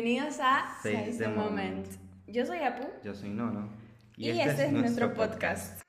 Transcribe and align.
Bienvenidos 0.00 0.38
a 0.40 0.78
Seize 0.80 1.18
the 1.18 1.24
the 1.24 1.28
Moment. 1.28 1.88
Moment. 1.88 1.88
Yo 2.28 2.46
soy 2.46 2.58
Apu 2.58 2.86
Yo 3.02 3.12
soy 3.14 3.30
Nono. 3.30 3.68
y, 4.16 4.30
este, 4.30 4.66
es 4.66 4.72
nuestro 4.72 5.12
podcast. 5.12 5.82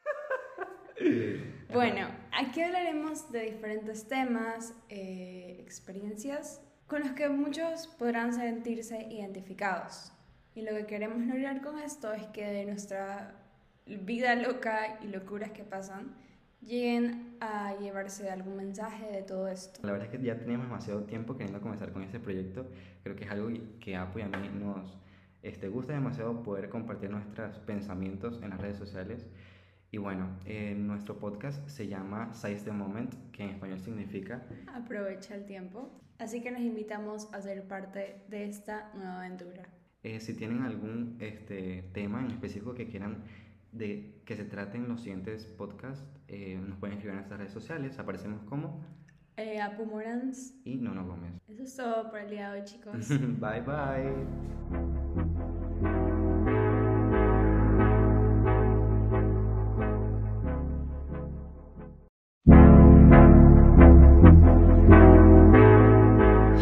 bueno, 1.71 2.07
aquí 2.31 2.63
hablaremos 2.63 3.31
de 3.31 3.51
diferentes 3.51 4.07
temas, 4.07 4.73
eh, 4.89 5.57
experiencias 5.59 6.59
con 6.87 7.01
los 7.01 7.11
que 7.11 7.29
muchos 7.29 7.85
podrán 7.85 8.33
sentirse 8.33 8.99
identificados. 9.11 10.11
Y 10.55 10.63
lo 10.63 10.71
que 10.71 10.87
queremos 10.87 11.23
lograr 11.27 11.61
con 11.61 11.77
esto 11.77 12.11
es 12.11 12.25
que 12.29 12.47
de 12.47 12.65
nuestra 12.65 13.35
vida 13.85 14.33
loca 14.33 14.97
y 15.03 15.07
locuras 15.09 15.51
que 15.51 15.63
pasan, 15.63 16.15
lleguen 16.61 17.37
a 17.39 17.75
llevarse 17.79 18.29
algún 18.29 18.57
mensaje 18.57 19.11
de 19.11 19.23
todo 19.23 19.47
esto. 19.47 19.79
La 19.83 19.91
verdad 19.91 20.07
es 20.11 20.17
que 20.19 20.23
ya 20.25 20.37
teníamos 20.37 20.67
demasiado 20.67 21.03
tiempo 21.03 21.35
queriendo 21.35 21.61
comenzar 21.61 21.91
con 21.91 22.03
este 22.03 22.19
proyecto. 22.19 22.67
Creo 23.03 23.15
que 23.15 23.23
es 23.25 23.31
algo 23.31 23.49
que 23.79 23.95
a 23.95 24.03
Apu 24.03 24.19
y 24.19 24.21
a 24.23 24.27
mí 24.27 24.49
nos 24.53 24.97
este, 25.41 25.69
gusta 25.69 25.93
demasiado 25.93 26.43
poder 26.43 26.69
compartir 26.69 27.09
nuestros 27.09 27.57
pensamientos 27.59 28.39
en 28.43 28.49
las 28.49 28.59
redes 28.59 28.77
sociales. 28.77 29.25
Y 29.91 29.97
bueno, 29.97 30.37
eh, 30.45 30.75
nuestro 30.75 31.17
podcast 31.17 31.67
se 31.67 31.87
llama 31.87 32.31
Size 32.33 32.65
the 32.65 32.71
Moment, 32.71 33.13
que 33.31 33.43
en 33.43 33.49
español 33.51 33.79
significa 33.79 34.43
Aprovecha 34.67 35.33
el 35.35 35.45
tiempo. 35.45 35.89
Así 36.19 36.41
que 36.41 36.51
nos 36.51 36.61
invitamos 36.61 37.33
a 37.33 37.41
ser 37.41 37.63
parte 37.67 38.21
de 38.27 38.45
esta 38.45 38.91
nueva 38.93 39.19
aventura. 39.19 39.63
eh, 40.03 40.19
si 40.19 40.33
tienen 40.33 40.61
algún 40.63 41.17
este, 41.19 41.83
tema 41.93 42.19
en 42.21 42.31
específico 42.31 42.73
que 42.73 42.87
quieran 42.87 43.23
de 43.71 44.21
que 44.25 44.35
se 44.35 44.45
traten 44.45 44.87
los 44.87 45.01
siguientes 45.01 45.45
podcasts, 45.45 46.05
eh, 46.27 46.57
nos 46.61 46.77
pueden 46.79 46.95
escribir 46.97 47.11
en 47.11 47.15
nuestras 47.17 47.39
redes 47.39 47.53
sociales. 47.53 47.99
Aparecemos 47.99 48.43
como 48.43 48.83
Eh, 49.37 49.61
Apu 49.61 49.85
Morans, 49.85 50.53
y 50.65 50.75
Nono 50.77 51.05
Gómez. 51.07 51.33
eso 51.47 51.63
es 51.63 51.75
todo 51.75 52.09
por 52.09 52.19
el 52.19 52.29
día 52.29 52.51
de 52.51 52.59
hoy, 52.59 52.65
chicos. 52.65 53.07
bye 53.39 53.61
bye. 53.61 55.29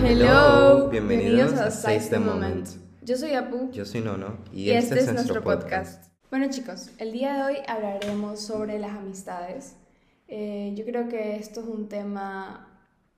Hello, 0.04 0.90
bienvenidos 0.90 1.54
a 1.54 1.72
Seize 1.72 2.10
the 2.10 2.20
Moment. 2.20 2.68
Yo 3.02 3.18
soy 3.18 3.34
Apu 3.34 3.72
Yo 3.72 3.86
soy 3.86 4.02
Nono 4.02 4.38
y, 4.52 4.70
este, 4.70 5.00
es 5.00 5.12
nuestro 5.12 5.42
podcast. 5.44 6.12
Bueno 6.30 6.48
chicos, 6.50 6.92
el 6.98 7.14
día 7.14 7.36
de 7.36 7.44
hoy 7.44 7.58
hablaremos 7.68 8.40
sobre 8.42 8.80
las 8.80 8.92
amistades. 8.92 9.76
Eh, 10.28 10.74
yo 10.76 10.84
creo 10.86 11.08
que 11.08 11.38
esto 11.38 11.62
es 11.62 11.68
un 11.68 11.88
tema 11.88 12.68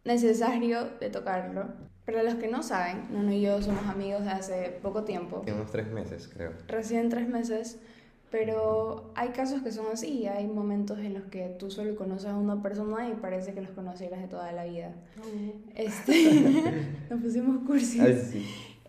necesario 0.06 0.90
de 1.00 1.10
tocarlo. 1.10 1.66
Para 2.06 2.24
los 2.24 2.36
que 2.36 2.48
no 2.48 2.62
saben, 2.64 3.08
Nono 3.12 3.32
y 3.32 3.42
yo 3.42 3.62
somos 3.62 3.86
amigos 3.88 4.24
de 4.24 4.30
hace 4.32 4.80
poco 4.82 5.04
tiempo, 5.04 5.42
Tiene 5.44 5.60
unos 5.60 5.72
tres 5.72 5.92
meses, 5.92 6.28
creo. 6.32 6.54
recién 6.68 7.10
tres 7.10 7.28
meses, 7.28 7.80
pero 8.32 9.12
hay 9.16 9.30
casos 9.30 9.62
que 9.62 9.72
son 9.72 9.88
así, 9.92 10.26
hay 10.28 10.48
momentos 10.48 10.98
en 11.00 11.14
los 11.14 11.24
que 11.26 11.56
tú 11.60 11.70
solo 11.70 11.96
conoces 11.96 12.30
a 12.30 12.36
una 12.36 12.62
persona 12.64 13.10
y 13.10 13.14
parece 13.14 13.54
que 13.54 13.62
los 13.62 13.72
conocieras 13.72 14.22
de 14.22 14.28
toda 14.28 14.52
la 14.52 14.66
vida. 14.66 14.92
Este, 15.76 16.42
nos 17.10 17.22
pusimos 17.22 17.66
cursis. 17.68 18.02
Ay, 18.02 18.28
sí. 18.32 18.46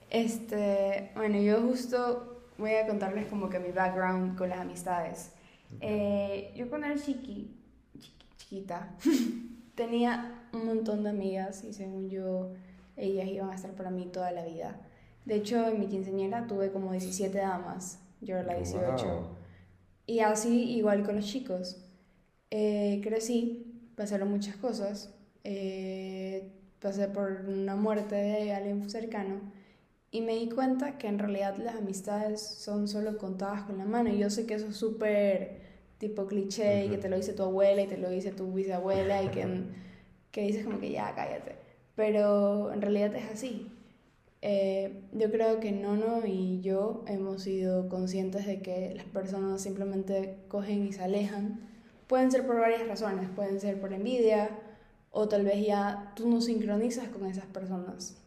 Este, 0.09 1.11
bueno, 1.15 1.39
yo 1.41 1.61
justo 1.61 2.30
voy 2.61 2.75
a 2.75 2.87
contarles 2.87 3.27
como 3.27 3.49
que 3.49 3.59
mi 3.59 3.73
background 3.73 4.37
con 4.39 4.49
las 4.51 4.61
amistades. 4.61 5.33
Eh, 5.81 6.53
yo 6.57 6.69
cuando 6.69 6.87
era 6.89 6.97
chiqui, 6.97 7.57
chiqui- 7.99 8.37
chiquita, 8.37 8.95
tenía 9.75 10.45
un 10.53 10.67
montón 10.67 11.03
de 11.05 11.11
amigas 11.11 11.65
y 11.65 11.73
según 11.73 12.09
yo, 12.11 12.53
ellas 12.97 13.27
iban 13.29 13.51
a 13.51 13.55
estar 13.55 13.73
para 13.73 13.91
mí 13.91 14.07
toda 14.13 14.31
la 14.33 14.45
vida. 14.45 14.81
De 15.25 15.37
hecho, 15.37 15.69
en 15.69 15.81
mi 15.81 15.87
quinceañera 15.87 16.47
tuve 16.47 16.71
como 16.73 16.93
17 16.93 17.37
damas, 17.39 18.01
yo 18.21 18.37
era 18.37 18.45
la 18.45 18.55
18. 18.57 19.07
Wow. 19.07 19.27
Y 20.07 20.21
así 20.21 20.73
igual 20.77 21.03
con 21.05 21.17
los 21.17 21.27
chicos. 21.27 21.85
Eh, 22.51 23.01
crecí, 23.03 23.91
pasaron 23.97 24.29
muchas 24.31 24.57
cosas. 24.57 25.15
eh, 25.45 26.53
pasé 26.81 27.09
por 27.09 27.45
una 27.47 27.77
muerte 27.77 28.15
de 28.15 28.53
alguien 28.55 28.89
cercano. 28.91 29.41
Y 30.13 30.23
me 30.23 30.35
di 30.35 30.49
cuenta 30.49 30.99
que 30.99 31.07
en 31.07 31.19
realidad 31.19 31.57
las 31.59 31.77
amistades 31.77 32.41
son 32.41 32.89
solo 32.89 33.17
contadas 33.17 33.63
con 33.63 33.79
la 33.79 33.85
mano. 33.85 34.11
Y 34.11 34.19
yo 34.19 34.29
sé 34.31 34.47
que 34.47 34.55
eso 34.55 34.69
es 34.69 34.77
súper 34.77 35.61
tipo 35.99 36.27
cliché 36.27 36.87
y 36.87 36.89
que 36.91 36.99
te 36.99 37.09
lo 37.09 37.17
dice 37.17 37.33
tu 37.33 37.43
abuela 37.45 37.83
y 37.83 37.87
te 37.87 37.99
lo 37.99 38.11
dice 38.11 38.33
tu 38.33 38.53
bisabuela 38.53 39.23
y 39.23 39.29
que, 39.29 39.47
que 40.33 40.43
dices 40.43 40.65
como 40.65 40.81
que 40.81 40.91
ya 40.91 41.15
cállate. 41.15 41.57
Pero 41.95 42.73
en 42.73 42.83
realidad 42.83 43.15
es 43.15 43.31
así. 43.31 43.69
Eh, 44.43 45.03
yo 45.13 45.31
creo 45.31 45.61
que 45.61 45.71
Nono 45.71 46.27
y 46.27 46.61
yo 46.63 47.05
hemos 47.07 47.43
sido 47.43 47.89
conscientes 47.89 48.47
de 48.47 48.63
que 48.63 48.95
las 48.95 49.05
personas 49.05 49.61
simplemente 49.61 50.39
cogen 50.49 50.87
y 50.87 50.93
se 50.93 51.05
alejan. 51.05 51.61
Pueden 52.07 52.33
ser 52.33 52.47
por 52.47 52.59
varias 52.59 52.89
razones, 52.89 53.29
pueden 53.37 53.61
ser 53.61 53.81
por 53.81 53.93
envidia 53.93 54.51
o 55.11 55.29
tal 55.29 55.45
vez 55.45 55.65
ya 55.67 56.13
tú 56.17 56.29
no 56.29 56.41
sincronizas 56.41 57.09
con 57.09 57.27
esas 57.27 57.47
personas. 57.47 58.20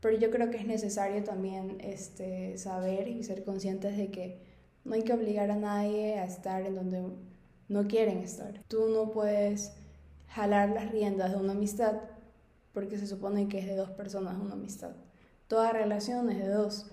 Pero 0.00 0.16
yo 0.18 0.30
creo 0.30 0.50
que 0.50 0.56
es 0.56 0.66
necesario 0.66 1.22
también 1.22 1.78
este, 1.80 2.56
saber 2.56 3.08
y 3.08 3.22
ser 3.22 3.44
conscientes 3.44 3.96
de 3.96 4.10
que 4.10 4.42
no 4.84 4.94
hay 4.94 5.02
que 5.02 5.12
obligar 5.12 5.50
a 5.50 5.56
nadie 5.56 6.18
a 6.18 6.24
estar 6.24 6.64
en 6.64 6.74
donde 6.74 7.02
no 7.68 7.86
quieren 7.86 8.18
estar. 8.18 8.62
Tú 8.66 8.88
no 8.88 9.10
puedes 9.12 9.72
jalar 10.28 10.70
las 10.70 10.90
riendas 10.90 11.32
de 11.32 11.36
una 11.36 11.52
amistad 11.52 12.00
porque 12.72 12.98
se 12.98 13.06
supone 13.06 13.48
que 13.48 13.58
es 13.58 13.66
de 13.66 13.76
dos 13.76 13.90
personas 13.90 14.40
una 14.40 14.54
amistad. 14.54 14.92
Toda 15.48 15.72
relación 15.72 16.30
es 16.30 16.38
de 16.38 16.48
dos. 16.48 16.86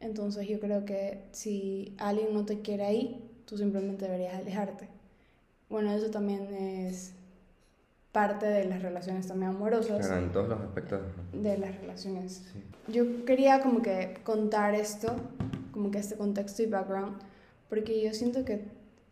Entonces 0.00 0.48
yo 0.48 0.58
creo 0.58 0.84
que 0.84 1.28
si 1.32 1.94
alguien 1.98 2.34
no 2.34 2.44
te 2.44 2.60
quiere 2.60 2.84
ahí, 2.84 3.30
tú 3.46 3.56
simplemente 3.56 4.04
deberías 4.04 4.34
alejarte. 4.34 4.88
Bueno, 5.70 5.92
eso 5.92 6.10
también 6.10 6.52
es 6.52 7.14
parte 8.12 8.46
de 8.46 8.64
las 8.66 8.82
relaciones 8.82 9.26
también 9.26 9.52
amorosas, 9.52 10.06
Claro, 10.06 10.22
en 10.22 10.32
todos 10.32 10.48
los 10.48 10.60
aspectos. 10.60 11.00
de 11.32 11.58
las 11.58 11.74
relaciones. 11.80 12.44
Sí. 12.52 12.62
Yo 12.92 13.24
quería 13.24 13.60
como 13.62 13.80
que 13.80 14.18
contar 14.22 14.74
esto, 14.74 15.14
como 15.72 15.90
que 15.90 15.98
este 15.98 16.16
contexto 16.16 16.62
y 16.62 16.66
background, 16.66 17.16
porque 17.70 18.02
yo 18.02 18.12
siento 18.12 18.44
que 18.44 18.64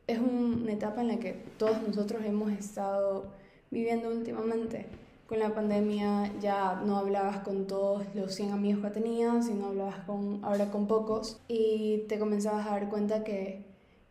es 0.06 0.18
un- 0.18 0.60
una 0.62 0.72
etapa 0.72 1.00
en 1.00 1.08
la 1.08 1.16
que 1.18 1.32
todos 1.58 1.80
nosotros 1.86 2.22
hemos 2.24 2.52
estado 2.52 3.26
viviendo 3.70 4.10
últimamente. 4.10 4.86
Con 5.28 5.38
la 5.38 5.54
pandemia 5.54 6.32
ya 6.40 6.82
no 6.84 6.96
hablabas 6.98 7.38
con 7.38 7.66
todos 7.68 8.02
los 8.14 8.34
100 8.34 8.50
amigos 8.52 8.82
que 8.84 8.90
tenías, 8.90 9.46
sino 9.46 9.66
hablabas 9.68 10.00
con, 10.04 10.40
ahora 10.44 10.70
con 10.72 10.86
pocos, 10.88 11.40
y 11.48 12.04
te 12.08 12.18
comenzabas 12.18 12.66
a 12.66 12.70
dar 12.70 12.88
cuenta 12.90 13.22
que, 13.24 13.64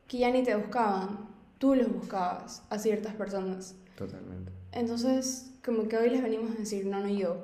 que 0.08 0.18
ya 0.18 0.32
ni 0.32 0.42
te 0.44 0.56
buscaban, 0.56 1.28
tú 1.60 1.76
los 1.76 1.94
buscabas 1.94 2.64
a 2.70 2.80
ciertas 2.80 3.14
personas. 3.16 3.76
Totalmente. 3.98 4.49
Entonces, 4.72 5.52
como 5.64 5.88
que 5.88 5.98
hoy 5.98 6.10
les 6.10 6.22
venimos 6.22 6.52
a 6.52 6.60
decir, 6.60 6.86
no, 6.86 7.00
no 7.00 7.10
yo, 7.10 7.38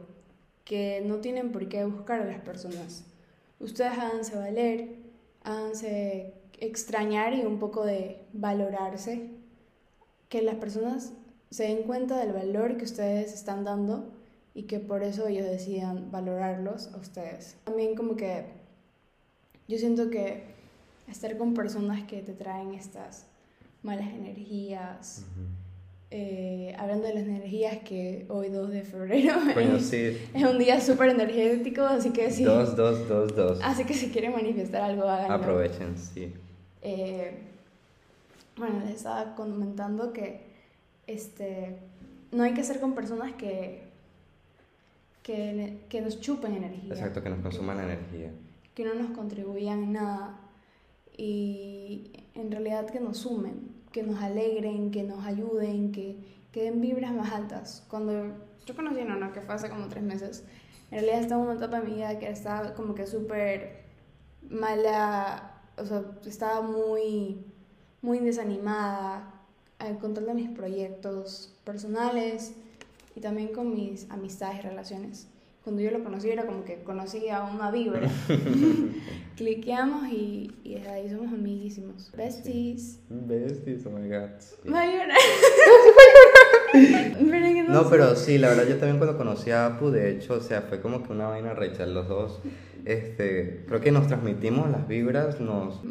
que 0.63 1.01
no 1.05 1.17
tienen 1.17 1.51
por 1.51 1.67
qué 1.67 1.85
buscar 1.85 2.21
a 2.21 2.25
las 2.25 2.41
personas. 2.41 3.03
Ustedes 3.59 3.91
háganse 3.91 4.35
valer, 4.35 4.95
háganse 5.43 6.33
extrañar 6.59 7.33
y 7.33 7.45
un 7.45 7.59
poco 7.59 7.85
de 7.85 8.21
valorarse, 8.33 9.29
que 10.29 10.41
las 10.41 10.55
personas 10.55 11.13
se 11.49 11.63
den 11.63 11.83
cuenta 11.83 12.17
del 12.17 12.33
valor 12.33 12.77
que 12.77 12.85
ustedes 12.85 13.33
están 13.33 13.63
dando 13.63 14.11
y 14.53 14.63
que 14.63 14.79
por 14.79 15.03
eso 15.03 15.27
ellos 15.27 15.45
decidan 15.45 16.11
valorarlos 16.11 16.93
a 16.93 16.97
ustedes. 16.97 17.57
También 17.63 17.95
como 17.95 18.15
que 18.15 18.45
yo 19.67 19.77
siento 19.77 20.09
que 20.09 20.43
estar 21.07 21.37
con 21.37 21.53
personas 21.53 22.03
que 22.03 22.21
te 22.21 22.33
traen 22.33 22.73
estas 22.73 23.27
malas 23.83 24.07
energías, 24.07 25.23
Ujú. 25.31 25.64
Eh, 26.17 26.73
hablando 26.79 27.07
de 27.07 27.13
las 27.13 27.23
energías, 27.23 27.79
que 27.79 28.25
hoy 28.29 28.47
2 28.47 28.71
de 28.71 28.83
febrero 28.83 29.33
Coño, 29.53 29.75
es, 29.75 29.85
sí. 29.85 30.17
es 30.33 30.43
un 30.45 30.57
día 30.57 30.79
súper 30.79 31.09
energético, 31.09 31.81
así 31.81 32.11
que 32.11 32.31
sí. 32.31 32.45
Dos, 32.45 32.73
dos, 32.77 33.05
dos, 33.09 33.35
dos. 33.35 33.59
Así 33.61 33.83
que 33.83 33.93
si 33.93 34.09
quieren 34.11 34.31
manifestar 34.31 34.81
algo, 34.83 35.03
háganlo. 35.03 35.33
Aprovechen, 35.33 35.97
sí. 35.97 36.31
Eh, 36.81 37.31
bueno, 38.55 38.79
les 38.85 38.95
estaba 38.95 39.35
comentando 39.35 40.13
que 40.13 40.39
este, 41.05 41.75
no 42.31 42.43
hay 42.43 42.53
que 42.53 42.63
ser 42.63 42.79
con 42.79 42.95
personas 42.95 43.33
que, 43.33 43.83
que, 45.21 45.79
que 45.89 45.99
nos 45.99 46.21
chupen 46.21 46.55
energía. 46.55 46.93
Exacto, 46.93 47.21
que 47.21 47.29
nos 47.29 47.39
consuman 47.39 47.77
energía. 47.77 48.31
que 48.73 48.85
no 48.85 48.93
nos 48.93 49.11
contribuyan 49.11 49.91
nada 49.91 50.39
y 51.17 52.09
en 52.35 52.51
realidad 52.51 52.89
que 52.89 53.01
nos 53.01 53.17
sumen, 53.17 53.74
que 53.95 54.03
nos 54.03 54.21
alegren, 54.21 54.91
que 54.91 55.03
nos 55.03 55.25
ayuden, 55.25 55.93
que, 55.93 56.17
que 56.51 56.63
den 56.63 56.81
vibras 56.81 57.13
más 57.13 57.31
altas. 57.31 57.81
Cuando 57.87 58.11
yo 58.65 58.75
conocí 58.75 58.99
a 58.99 59.05
Nono, 59.05 59.31
que 59.31 59.39
fue 59.39 59.55
hace 59.55 59.69
como 59.69 59.87
tres 59.87 60.03
meses, 60.03 60.43
en 60.91 60.99
realidad 60.99 61.21
estaba 61.21 61.41
en 61.43 61.47
una 61.47 61.57
etapa 61.57 61.79
de 61.79 61.87
mi 61.87 61.95
vida 61.95 62.19
que 62.19 62.29
estaba 62.29 62.73
como 62.73 62.93
que 62.93 63.07
súper 63.07 63.85
mala, 64.49 65.61
o 65.77 65.85
sea, 65.85 66.03
estaba 66.25 66.59
muy, 66.59 67.45
muy 68.01 68.19
desanimada 68.19 69.33
eh, 69.79 69.95
con 70.01 70.13
todos 70.13 70.35
mis 70.35 70.49
proyectos 70.49 71.57
personales 71.63 72.53
y 73.15 73.21
también 73.21 73.53
con 73.53 73.73
mis 73.73 74.11
amistades 74.11 74.59
y 74.59 74.61
relaciones. 74.63 75.29
Cuando 75.65 75.81
yo 75.81 75.89
lo 75.89 76.03
conocí 76.03 76.29
era 76.29 76.45
como 76.45 76.63
que 76.63 76.83
conocí 76.83 77.27
a 77.27 77.43
una 77.43 77.71
vibra. 77.71 78.07
Cliqueamos 79.35 80.07
y, 80.09 80.51
y 80.63 80.75
desde 80.75 80.89
ahí 80.89 81.09
somos 81.09 81.33
amiguísimos. 81.33 82.11
Besties. 82.15 82.99
Besties, 83.09 83.83
oh 83.87 83.89
my 83.89 84.07
god. 84.07 84.29
sí. 84.39 84.55
Pero 87.17 87.47
que 87.47 87.63
no, 87.67 87.89
pero 87.89 88.15
sí, 88.15 88.37
la 88.37 88.49
verdad 88.49 88.67
yo 88.67 88.77
también 88.77 88.99
cuando 88.99 89.17
conocí 89.17 89.49
a 89.49 89.65
Apu, 89.65 89.89
de 89.89 90.11
hecho, 90.11 90.35
o 90.35 90.39
sea, 90.39 90.61
fue 90.61 90.81
como 90.81 91.01
que 91.01 91.11
una 91.11 91.29
vaina 91.29 91.55
recha 91.55 91.83
los 91.87 92.07
dos. 92.07 92.41
Este, 92.85 93.65
creo 93.67 93.81
que 93.81 93.91
nos 93.91 94.05
transmitimos 94.05 94.69
las 94.69 94.87
vibras, 94.87 95.41
nos... 95.41 95.81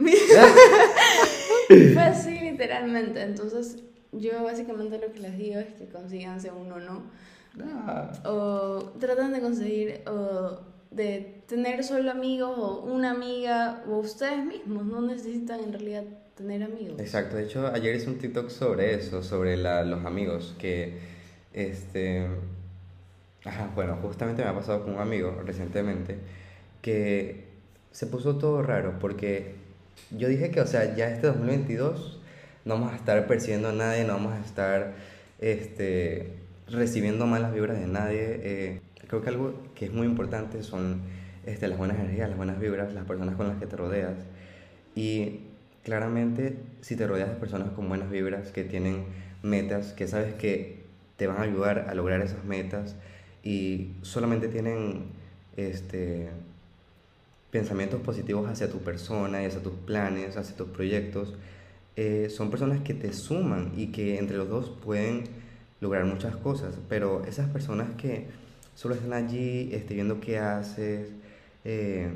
Fue 1.69 2.03
así 2.03 2.38
literalmente. 2.38 3.23
Entonces, 3.23 3.82
yo 4.12 4.44
básicamente 4.44 4.99
lo 4.99 5.12
que 5.12 5.19
les 5.19 5.37
digo 5.37 5.59
es 5.59 5.75
que 5.75 5.88
consíganse 5.88 6.53
uno, 6.53 6.79
¿no? 6.79 7.11
Ah, 7.62 8.11
O 8.25 8.93
tratan 8.99 9.33
de 9.33 9.41
conseguir 9.41 10.01
o 10.09 10.59
de 10.91 11.43
tener 11.47 11.83
solo 11.85 12.11
amigos 12.11 12.53
o 12.56 12.83
una 12.85 13.11
amiga 13.12 13.83
o 13.89 13.99
ustedes 13.99 14.45
mismos. 14.45 14.85
No 14.87 15.01
necesitan 15.03 15.61
en 15.61 15.73
realidad 15.73 16.05
tener 16.37 16.62
amigos. 16.65 16.99
Exacto, 17.01 17.37
de 17.37 17.45
hecho 17.45 17.67
ayer 17.69 17.95
hice 17.95 18.09
un 18.11 18.19
TikTok 18.19 18.49
sobre 18.51 18.95
eso, 18.95 19.23
sobre 19.23 19.56
la- 19.56 19.85
los 19.85 20.05
amigos, 20.05 20.55
que, 20.59 20.99
este, 21.53 22.27
ajá, 23.45 23.71
bueno, 23.75 23.97
justamente 24.03 24.43
me 24.43 24.49
ha 24.49 24.55
pasado 24.55 24.83
con 24.85 24.95
un 24.95 25.01
amigo 25.01 25.41
recientemente, 25.45 26.19
que 26.83 27.45
se 27.93 28.06
puso 28.06 28.37
todo 28.37 28.62
raro, 28.62 28.99
porque 29.01 29.55
yo 30.11 30.29
dije 30.29 30.51
que, 30.51 30.61
o 30.61 30.67
sea, 30.67 30.97
ya 30.97 31.09
este 31.09 31.29
2022 31.29 32.19
no 32.65 32.75
vamos 32.75 32.93
a 32.93 32.97
estar 32.97 33.27
persiguiendo 33.27 33.69
a 33.69 33.73
nadie, 33.73 34.05
no 34.05 34.15
vamos 34.15 34.33
a 34.33 34.41
estar, 34.45 34.95
este, 35.41 36.33
recibiendo 36.69 37.27
malas 37.27 37.53
vibras 37.53 37.79
de 37.79 37.87
nadie, 37.87 38.41
eh, 38.43 38.81
creo 39.09 39.23
que 39.23 39.29
algo 39.29 39.55
que 39.75 39.87
es 39.87 39.93
muy 39.93 40.07
importante 40.07 40.63
son, 40.63 41.03
este, 41.47 41.69
las 41.69 41.79
buenas 41.79 41.99
energías, 41.99 42.29
las 42.29 42.37
buenas 42.37 42.59
vibras, 42.61 42.95
las 42.95 43.05
personas 43.05 43.37
con 43.37 43.49
las 43.49 43.59
que 43.59 43.67
te 43.67 43.77
rodeas, 43.77 44.17
y 44.95 45.41
claramente, 45.83 46.57
si 46.81 46.97
te 46.97 47.07
rodeas 47.07 47.29
de 47.29 47.37
personas 47.37 47.71
con 47.71 47.89
buenas 47.89 48.11
vibras, 48.11 48.51
que 48.51 48.65
tienen 48.65 49.05
metas, 49.43 49.93
que 49.93 50.09
sabes 50.09 50.35
que 50.35 50.85
te 51.17 51.27
van 51.27 51.39
a 51.39 51.43
ayudar 51.43 51.87
a 51.89 51.95
lograr 51.95 52.21
esas 52.23 52.45
metas 52.45 52.97
y 53.43 53.93
solamente 54.03 54.49
tienen 54.49 55.05
este, 55.57 56.31
pensamientos 57.51 58.01
positivos 58.01 58.49
hacia 58.49 58.71
tu 58.71 58.79
persona 58.79 59.43
y 59.43 59.47
hacia 59.47 59.63
tus 59.63 59.75
planes, 59.75 60.37
hacia 60.37 60.57
tus 60.57 60.69
proyectos, 60.69 61.35
eh, 61.97 62.29
son 62.31 62.51
personas 62.51 62.81
que 62.81 62.95
te 62.95 63.13
suman 63.13 63.73
y 63.77 63.89
que 63.89 64.19
entre 64.19 64.39
los 64.39 64.49
dos 64.49 64.71
pueden 64.85 65.25
lograr 65.81 66.05
muchas 66.05 66.37
cosas, 66.37 66.75
pero 66.88 67.25
esas 67.25 67.49
personas 67.49 67.91
que 67.97 68.26
solo 68.75 68.94
están 68.94 69.12
allí 69.12 69.71
este, 69.73 69.94
viendo 69.94 70.21
qué 70.21 70.38
haces, 70.38 71.11
eh, 71.65 72.09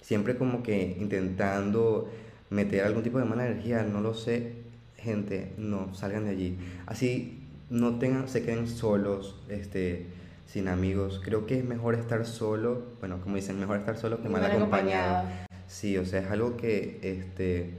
siempre 0.00 0.36
como 0.36 0.62
que 0.62 0.96
intentando 0.98 2.10
meter 2.50 2.84
algún 2.84 3.02
tipo 3.02 3.18
de 3.18 3.24
mala 3.24 3.46
energía, 3.46 3.82
no 3.82 4.00
lo 4.00 4.14
sé, 4.14 4.52
gente, 4.96 5.52
no, 5.58 5.94
salgan 5.94 6.24
de 6.24 6.30
allí. 6.30 6.58
Así 6.86 7.38
no 7.70 7.98
tengan, 7.98 8.28
se 8.28 8.42
queden 8.42 8.66
solos, 8.68 9.36
este, 9.48 10.06
sin 10.46 10.68
amigos. 10.68 11.20
Creo 11.22 11.46
que 11.46 11.58
es 11.58 11.64
mejor 11.64 11.94
estar 11.94 12.24
solo, 12.26 12.82
bueno, 13.00 13.20
como 13.20 13.36
dicen, 13.36 13.60
mejor 13.60 13.78
estar 13.78 13.96
solo 13.96 14.22
que 14.22 14.28
mal 14.28 14.44
acompañado. 14.44 15.18
acompañado. 15.18 15.48
Sí, 15.66 15.98
o 15.98 16.06
sea, 16.06 16.20
es 16.20 16.30
algo 16.30 16.56
que, 16.56 16.98
este, 17.02 17.74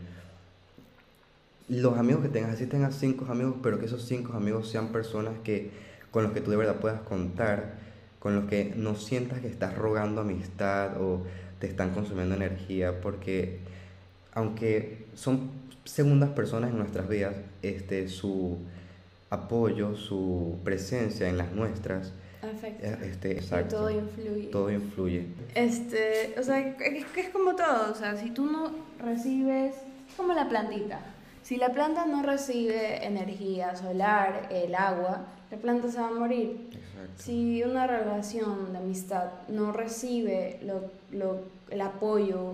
los 1.69 1.98
amigos 1.98 2.24
que 2.24 2.30
tengas, 2.30 2.54
así 2.54 2.66
tengas 2.66 2.95
cinco 2.95 3.25
amigos, 3.30 3.56
pero 3.62 3.80
que 3.80 3.86
esos 3.86 4.04
cinco 4.04 4.33
amigos 4.33 4.69
sean 4.69 4.92
personas 4.92 5.36
que, 5.44 5.69
con 6.12 6.24
los 6.24 6.33
que 6.33 6.42
tú 6.42 6.51
de 6.51 6.57
verdad 6.57 6.80
puedas 6.80 7.01
contar, 7.01 7.75
con 8.19 8.36
los 8.36 8.45
que 8.45 8.74
no 8.75 8.95
sientas 8.95 9.39
que 9.39 9.48
estás 9.48 9.77
rogando 9.77 10.21
amistad 10.21 11.01
o 11.01 11.24
te 11.60 11.68
están 11.68 11.92
consumiendo 11.92 12.36
energía, 12.36 13.01
porque 13.01 13.60
aunque 14.33 15.06
son 15.13 15.51
segundas 15.86 16.31
personas 16.31 16.71
en 16.71 16.77
nuestras 16.77 17.07
vidas, 17.07 17.36
este, 17.62 18.07
su 18.07 18.57
apoyo, 19.30 19.95
su 19.95 20.57
presencia 20.63 21.30
en 21.30 21.38
las 21.38 21.51
nuestras, 21.51 22.13
eh, 22.42 22.98
este, 23.04 23.33
exacto, 23.33 23.75
todo 23.75 23.92
influye. 23.92 24.48
todo 24.48 24.71
influye. 24.71 25.27
Este, 25.54 26.36
o 26.39 26.44
sea, 26.44 26.60
es 26.60 27.06
es 27.16 27.30
como 27.30 27.56
todo, 27.56 27.92
o 27.92 27.95
sea, 27.95 28.16
si 28.16 28.31
tú 28.31 28.45
no 28.45 28.71
recibes, 29.00 29.75
es 29.75 30.16
como 30.16 30.33
la 30.33 30.50
plantita. 30.50 31.00
Si 31.50 31.57
la 31.57 31.69
planta 31.69 32.06
no 32.06 32.22
recibe 32.22 33.04
energía 33.04 33.75
solar, 33.75 34.50
el 34.51 34.75
agua, 34.75 35.22
la 35.50 35.57
planta 35.57 35.90
se 35.90 36.00
va 36.00 36.10
a 36.10 36.12
morir. 36.12 36.69
Exacto. 36.72 37.24
Si 37.24 37.63
una 37.63 37.88
relación 37.88 38.72
de 38.72 38.78
amistad 38.78 39.31
no 39.48 39.72
recibe 39.72 40.60
lo, 40.62 40.92
lo- 41.12 41.40
el 41.72 41.81
apoyo, 41.81 42.54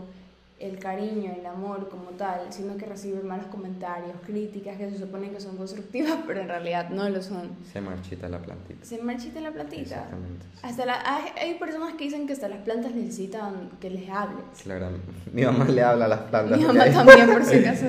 el 0.62 0.80
cariño, 0.80 1.34
el 1.38 1.46
amor 1.46 1.90
como 1.90 2.12
tal, 2.12 2.40
sino 2.52 2.78
que 2.78 2.86
recibe 2.86 3.22
malos 3.22 3.48
comentarios, 3.48 4.16
críticas 4.26 4.78
que 4.78 4.90
se 4.90 4.98
suponen 4.98 5.32
que 5.32 5.42
son 5.42 5.58
constructivas, 5.58 6.20
pero 6.26 6.40
en 6.40 6.48
realidad 6.48 6.90
no 6.90 7.10
lo 7.10 7.22
son, 7.22 7.50
Se 7.74 7.82
marchita 7.82 8.30
la 8.30 8.40
plantita. 8.40 8.86
se 8.86 8.98
marchita 9.04 9.42
la 9.42 9.52
plantita. 9.52 9.82
Exactamente. 9.82 10.46
Hasta 10.64 10.86
la, 10.86 11.02
hay, 11.06 11.24
hay 11.38 11.60
personas 11.60 11.96
que 11.96 12.06
dicen 12.06 12.28
que 12.28 12.32
hasta 12.32 12.48
las 12.48 12.60
plantas 12.60 12.94
necesitan 12.96 13.72
que 13.82 13.90
les 13.90 14.10
hables. 14.10 14.46
Claro, 14.64 14.88
mi 15.34 15.42
mamá 15.44 15.66
le 15.66 15.84
habla 15.84 16.06
a 16.06 16.08
las 16.08 16.22
plantas. 16.22 16.58
Mi 16.58 16.64
mamá 16.70 16.86
también, 16.86 17.30
por 17.30 17.44
si 17.44 17.58
acaso. 17.58 17.88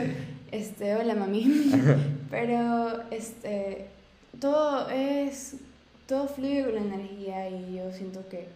Este, 0.51 0.95
hola 0.95 1.15
mami. 1.15 1.71
Pero 2.31 3.03
este, 3.11 3.87
todo 4.41 4.89
es, 4.91 5.57
todo 6.07 6.29
fluye 6.29 6.65
con 6.65 6.75
la 6.75 6.81
energía 6.81 7.49
y 7.51 7.77
yo 7.77 7.93
siento 7.93 8.29
que 8.29 8.49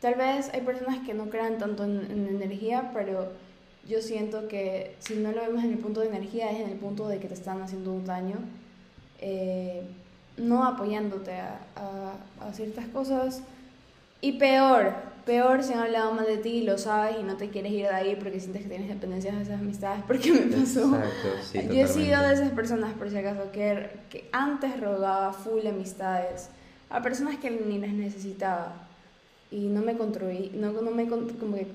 tal 0.00 0.14
vez 0.14 0.50
hay 0.52 0.62
personas 0.62 0.98
que 1.06 1.14
no 1.14 1.28
crean 1.30 1.58
tanto 1.58 1.84
en, 1.84 2.10
en 2.10 2.28
energía, 2.28 2.90
pero 2.92 3.28
yo 3.88 4.00
siento 4.00 4.48
que 4.48 4.94
si 4.98 5.14
no 5.14 5.32
lo 5.32 5.40
vemos 5.42 5.62
en 5.64 5.72
el 5.72 5.78
punto 5.78 6.00
de 6.00 6.08
energía 6.08 6.50
es 6.50 6.60
en 6.60 6.70
el 6.70 6.78
punto 6.78 7.08
de 7.08 7.18
que 7.18 7.28
te 7.28 7.34
están 7.34 7.62
haciendo 7.62 7.92
un 7.92 8.04
daño, 8.04 8.36
eh, 9.20 9.82
no 10.36 10.64
apoyándote 10.64 11.32
a, 11.34 11.60
a- 11.76 12.46
a 12.48 12.52
ciertas 12.52 12.86
cosas. 12.88 13.42
Y 14.20 14.32
peor, 14.32 14.92
peor 15.24 15.62
si 15.62 15.72
han 15.72 15.80
hablado 15.80 16.12
mal 16.12 16.26
de 16.26 16.38
ti 16.38 16.48
y 16.50 16.62
lo 16.62 16.78
sabes 16.78 17.16
y 17.20 17.22
no 17.22 17.36
te 17.36 17.48
quieres 17.50 17.72
ir 17.72 17.82
de 17.86 17.94
ahí 17.94 18.16
porque 18.16 18.40
sientes 18.40 18.62
que 18.62 18.68
tienes 18.68 18.88
dependencias 18.88 19.36
de 19.36 19.42
esas 19.42 19.60
amistades, 19.60 20.02
porque 20.06 20.32
me 20.32 20.40
pasó. 20.56 20.94
Exacto, 20.96 21.28
sí, 21.50 21.58
Yo 21.68 21.74
he 21.74 21.86
sido 21.88 22.22
de 22.22 22.34
esas 22.34 22.50
personas, 22.50 22.94
por 22.94 23.10
si 23.10 23.16
acaso, 23.16 23.50
que, 23.52 23.90
que 24.10 24.28
antes 24.32 24.80
rogaba 24.80 25.32
full 25.32 25.66
amistades 25.66 26.48
a 26.90 27.00
personas 27.02 27.36
que 27.38 27.50
ni 27.50 27.78
las 27.78 27.92
necesitaba 27.92 28.88
y 29.50 29.66
no 29.66 29.82
me 29.82 29.94
no, 29.94 30.72
no 30.72 30.90
me 30.90 31.06
como 31.08 31.26
que, 31.54 31.66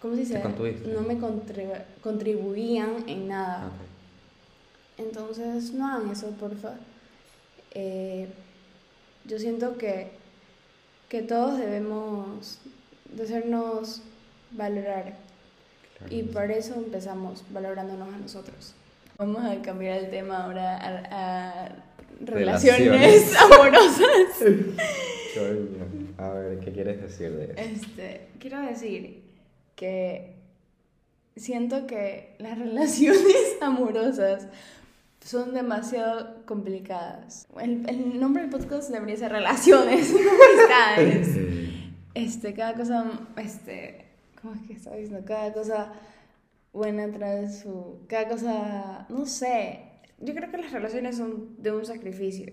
¿cómo 0.00 0.14
se 0.14 0.20
dice? 0.20 0.40
No 0.86 1.02
me 1.02 1.18
contribu- 1.18 1.82
contribuían 2.02 3.08
en 3.08 3.28
nada. 3.28 3.70
Entonces, 4.98 5.72
no 5.72 5.86
hagan 5.86 6.10
eso, 6.10 6.30
porfa. 6.32 6.74
Eh, 7.74 8.28
yo 9.24 9.38
siento 9.38 9.78
que, 9.78 10.12
que 11.08 11.22
todos 11.22 11.58
debemos 11.58 12.58
de 13.16 13.22
hacernos 13.24 14.02
valorar 14.52 15.14
Claro. 15.98 16.14
y 16.14 16.22
por 16.24 16.50
eso 16.50 16.74
empezamos 16.74 17.42
valorándonos 17.50 18.12
a 18.12 18.18
nosotros. 18.18 18.74
Vamos 19.18 19.44
a 19.44 19.60
cambiar 19.62 19.98
el 19.98 20.10
tema 20.10 20.44
ahora 20.44 20.76
a, 20.76 21.64
a 21.64 21.68
relaciones, 22.20 22.84
Relaciones. 22.84 23.36
amorosas. 23.40 24.42
A 26.18 26.28
ver, 26.30 26.58
¿qué 26.60 26.72
quieres 26.72 27.00
decir 27.02 27.30
de 27.32 27.44
eso? 27.44 27.54
Este, 27.56 28.20
quiero 28.38 28.60
decir 28.60 29.22
que 29.76 30.34
siento 31.36 31.86
que 31.86 32.34
las 32.38 32.58
relaciones 32.58 33.56
amorosas 33.60 34.46
son 35.24 35.54
demasiado 35.54 36.44
complicadas. 36.46 37.46
El, 37.60 37.88
el 37.88 38.20
nombre 38.20 38.42
del 38.42 38.50
podcast 38.50 38.90
debería 38.90 39.16
ser 39.16 39.32
Relaciones, 39.32 40.12
no 40.12 40.18
amistades. 40.18 41.28
Este, 42.14 42.52
cada 42.54 42.74
cosa, 42.74 43.10
este, 43.36 44.06
¿cómo 44.40 44.54
es 44.54 44.62
que 44.62 44.72
estaba 44.74 44.96
diciendo? 44.96 45.24
Cada 45.26 45.52
cosa 45.52 45.92
buena 46.72 47.10
trae 47.10 47.50
su, 47.50 48.04
cada 48.08 48.28
cosa, 48.28 49.06
no 49.08 49.26
sé. 49.26 49.80
Yo 50.18 50.34
creo 50.34 50.50
que 50.50 50.58
las 50.58 50.72
relaciones 50.72 51.16
son 51.16 51.62
de 51.62 51.72
un 51.72 51.84
sacrificio 51.84 52.52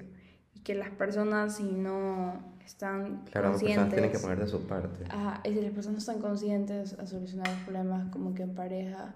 y 0.56 0.62
que 0.62 0.76
las 0.76 0.90
personas 0.92 1.58
si 1.58 1.64
no 1.64 2.56
están 2.66 3.24
Claro, 3.26 3.52
las 3.52 3.62
personas 3.62 3.90
conscientes, 3.90 3.94
tienen 3.94 4.12
que 4.12 4.20
poner 4.20 4.40
de 4.40 4.48
su 4.48 4.66
parte. 4.66 5.06
Ajá, 5.10 5.42
y 5.44 5.54
si 5.54 5.62
las 5.62 5.72
personas 5.72 6.00
están 6.00 6.20
conscientes 6.20 6.94
a 6.94 7.06
solucionar 7.06 7.48
los 7.48 7.60
problemas 7.60 8.10
como 8.12 8.34
que 8.34 8.44
en 8.44 8.56
pareja 8.56 9.14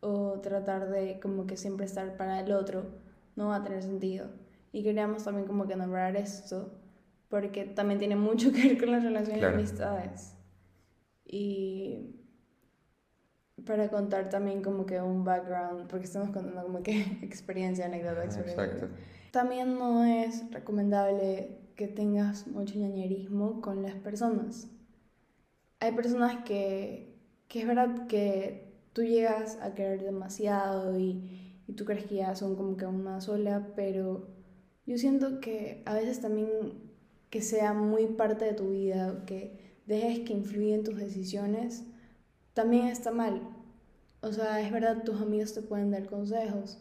o 0.00 0.40
tratar 0.40 0.88
de 0.88 1.20
como 1.20 1.46
que 1.46 1.56
siempre 1.56 1.86
estar 1.86 2.16
para 2.16 2.40
el 2.40 2.52
otro, 2.52 2.86
no 3.36 3.48
va 3.48 3.56
a 3.56 3.62
tener 3.62 3.82
sentido. 3.82 4.28
Y 4.72 4.82
queríamos 4.82 5.24
también 5.24 5.46
como 5.46 5.66
que 5.66 5.76
nombrar 5.76 6.16
esto 6.16 6.79
porque 7.30 7.64
también 7.64 7.98
tiene 7.98 8.16
mucho 8.16 8.52
que 8.52 8.68
ver 8.68 8.78
con 8.78 8.90
las 8.92 9.02
relaciones 9.02 9.38
Claro. 9.38 9.56
y 9.56 9.58
amistades. 9.60 10.34
Y 11.24 12.16
para 13.64 13.88
contar 13.88 14.28
también 14.28 14.62
como 14.62 14.84
que 14.84 15.00
un 15.00 15.24
background, 15.24 15.88
porque 15.88 16.04
estamos 16.06 16.30
contando 16.30 16.62
como 16.62 16.82
que 16.82 17.00
experiencia, 17.22 17.86
anécdota, 17.86 18.24
experiencia. 18.24 18.64
Exacto. 18.64 18.88
También 19.32 19.78
no 19.78 20.04
es 20.04 20.50
recomendable 20.50 21.58
que 21.76 21.86
tengas 21.86 22.46
mucho 22.48 22.78
ñañerismo 22.78 23.60
con 23.60 23.82
las 23.82 23.94
personas. 23.94 24.68
Hay 25.78 25.92
personas 25.92 26.44
que, 26.44 27.16
que 27.48 27.60
es 27.60 27.66
verdad 27.66 28.06
que 28.06 28.74
tú 28.92 29.02
llegas 29.02 29.56
a 29.62 29.74
querer 29.74 30.02
demasiado 30.02 30.98
y, 30.98 31.62
y 31.68 31.72
tú 31.74 31.84
crees 31.84 32.04
que 32.06 32.16
ya 32.16 32.34
son 32.34 32.56
como 32.56 32.76
que 32.76 32.86
una 32.86 33.20
sola, 33.20 33.68
pero 33.76 34.28
yo 34.84 34.98
siento 34.98 35.40
que 35.40 35.82
a 35.86 35.94
veces 35.94 36.20
también 36.20 36.48
que 37.30 37.40
sea 37.40 37.72
muy 37.72 38.06
parte 38.06 38.44
de 38.44 38.52
tu 38.52 38.70
vida, 38.70 39.24
que 39.24 39.80
dejes 39.86 40.20
que 40.20 40.32
influya 40.32 40.74
en 40.74 40.84
tus 40.84 40.96
decisiones, 40.96 41.84
también 42.54 42.88
está 42.88 43.12
mal. 43.12 43.40
O 44.20 44.32
sea, 44.32 44.60
es 44.60 44.70
verdad, 44.70 45.02
tus 45.04 45.20
amigos 45.20 45.54
te 45.54 45.62
pueden 45.62 45.90
dar 45.90 46.06
consejos, 46.06 46.78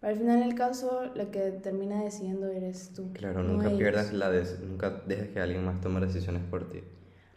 pero 0.00 0.14
al 0.14 0.18
final 0.18 0.40
del 0.40 0.54
caso, 0.54 1.12
la 1.14 1.30
que 1.30 1.52
termina 1.52 2.02
decidiendo 2.02 2.48
eres 2.48 2.92
tú. 2.92 3.12
Claro, 3.12 3.44
nunca 3.44 3.70
pierdas 3.70 4.12
la 4.12 4.32
nunca 4.66 5.02
dejes 5.06 5.28
que 5.28 5.40
alguien 5.40 5.64
más 5.64 5.80
tome 5.80 6.00
decisiones 6.00 6.42
por 6.50 6.68
ti. 6.68 6.80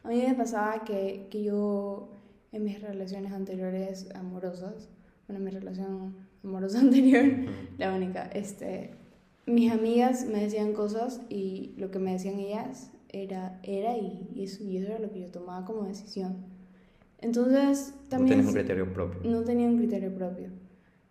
A 0.03 0.07
mí 0.07 0.23
me 0.25 0.33
pasaba 0.33 0.83
que, 0.83 1.27
que 1.29 1.43
yo 1.43 2.09
en 2.51 2.63
mis 2.63 2.81
relaciones 2.81 3.33
anteriores 3.33 4.09
amorosas, 4.15 4.89
bueno, 5.27 5.43
mi 5.43 5.51
relación 5.51 6.15
amorosa 6.43 6.79
anterior, 6.81 7.25
la 7.77 7.93
única, 7.93 8.23
este, 8.33 8.95
mis 9.45 9.71
amigas 9.71 10.25
me 10.25 10.41
decían 10.41 10.73
cosas 10.73 11.21
y 11.29 11.73
lo 11.77 11.91
que 11.91 11.99
me 11.99 12.11
decían 12.11 12.39
ellas 12.39 12.91
era, 13.09 13.59
era 13.63 13.97
y, 13.97 14.29
eso, 14.37 14.63
y 14.63 14.77
eso 14.77 14.87
era 14.87 14.99
lo 14.99 15.11
que 15.11 15.21
yo 15.21 15.31
tomaba 15.31 15.65
como 15.65 15.83
decisión. 15.83 16.37
Entonces, 17.19 17.93
también... 18.09 18.39
No 18.39 18.43
tenías 18.43 18.47
un 18.47 18.53
criterio 18.53 18.93
propio. 18.93 19.31
No 19.31 19.43
tenía 19.43 19.67
un 19.67 19.77
criterio 19.77 20.13
propio. 20.13 20.49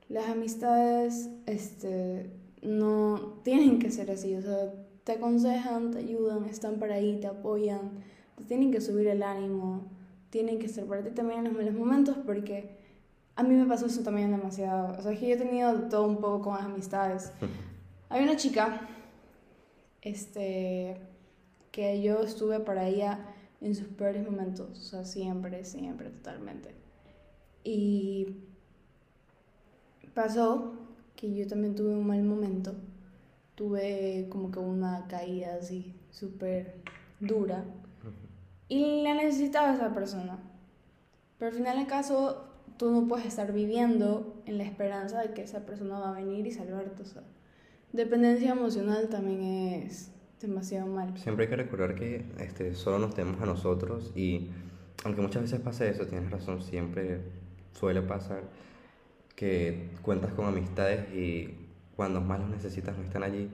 Las 0.09 0.29
amistades, 0.29 1.31
este, 1.47 2.31
no 2.63 3.41
tienen 3.43 3.79
que 3.79 3.91
ser 3.91 4.11
así, 4.11 4.35
o 4.35 4.43
sea, 4.43 4.73
te 5.05 5.13
aconsejan, 5.13 5.91
te 5.93 5.99
ayudan, 5.99 6.45
están 6.45 6.79
para 6.79 6.97
ahí, 6.97 7.19
te 7.21 7.27
apoyan, 7.27 7.91
te 8.37 8.45
tienen 8.45 8.71
que 8.71 8.81
subir 8.81 9.07
el 9.09 9.23
ánimo, 9.23 9.87
tienen 10.31 10.59
que 10.59 10.67
estar 10.67 10.85
para 10.85 11.03
ti 11.03 11.11
también 11.11 11.41
en 11.41 11.45
los 11.45 11.55
malos 11.55 11.75
momentos 11.75 12.17
porque 12.25 12.77
a 13.37 13.43
mí 13.43 13.55
me 13.55 13.67
pasó 13.67 13.87
eso 13.87 14.03
también 14.03 14.31
demasiado. 14.31 14.97
O 14.99 15.03
sea, 15.03 15.13
es 15.13 15.19
que 15.19 15.29
yo 15.29 15.35
he 15.35 15.39
tenido 15.39 15.73
todo 15.89 16.07
un 16.07 16.17
poco 16.17 16.43
con 16.43 16.55
las 16.55 16.65
amistades. 16.65 17.33
Hay 18.15 18.23
una 18.23 18.37
chica, 18.37 18.81
este, 20.01 21.01
que 21.73 22.01
yo 22.01 22.23
estuve 22.23 22.61
para 22.61 22.87
ella 22.87 23.19
en 23.61 23.75
sus 23.75 23.89
peores 23.89 24.25
momentos, 24.25 24.71
o 24.71 24.83
sea, 24.85 25.05
siempre, 25.05 25.65
siempre, 25.65 26.11
totalmente. 26.11 26.77
Y 27.65 28.37
pasó 30.15 30.75
que 31.17 31.35
yo 31.35 31.49
también 31.49 31.75
tuve 31.75 31.89
un 31.89 32.07
mal 32.07 32.23
momento, 32.23 32.77
tuve 33.57 34.29
como 34.31 34.53
que 34.53 34.61
una 34.61 35.09
caída 35.09 35.57
así, 35.57 35.93
súper 36.13 36.77
dura, 37.19 37.65
y 38.69 39.03
la 39.03 39.15
necesitaba 39.15 39.75
esa 39.75 39.93
persona. 39.93 40.39
Pero 41.37 41.51
al 41.51 41.57
final 41.57 41.79
del 41.79 41.89
caso, 41.89 42.45
tú 42.77 42.93
no 42.93 43.09
puedes 43.09 43.27
estar 43.27 43.53
viviendo 43.53 44.41
en 44.47 44.59
la 44.59 44.63
esperanza 44.63 45.21
de 45.21 45.35
que 45.35 45.43
esa 45.43 45.67
persona 45.67 45.99
va 45.99 46.11
a 46.11 46.21
venir 46.21 46.47
y 46.47 46.53
salvarte, 46.53 47.03
o 47.03 47.07
sea 47.07 47.25
Dependencia 47.95 48.51
emocional 48.51 49.09
también 49.09 49.41
es 49.85 50.11
demasiado 50.41 50.89
mal. 50.89 51.17
Siempre 51.17 51.45
hay 51.45 51.51
que 51.51 51.55
recordar 51.55 51.95
que 51.95 52.25
este, 52.41 52.75
solo 52.75 52.99
nos 52.99 53.15
tenemos 53.15 53.41
a 53.41 53.47
nosotros 53.47 54.11
y 54.17 54.51
aunque 55.05 55.21
muchas 55.21 55.43
veces 55.43 55.61
pase 55.61 55.89
eso, 55.91 56.05
tienes 56.05 56.29
razón, 56.29 56.61
siempre 56.61 57.21
suele 57.71 58.03
pasar 58.03 58.43
que 59.37 59.91
cuentas 60.03 60.33
con 60.33 60.47
amistades 60.47 61.09
y 61.15 61.55
cuando 61.95 62.21
más 62.21 62.41
los 62.41 62.51
necesitas 62.51 62.99
no 62.99 63.05
están 63.05 63.23
allí. 63.23 63.49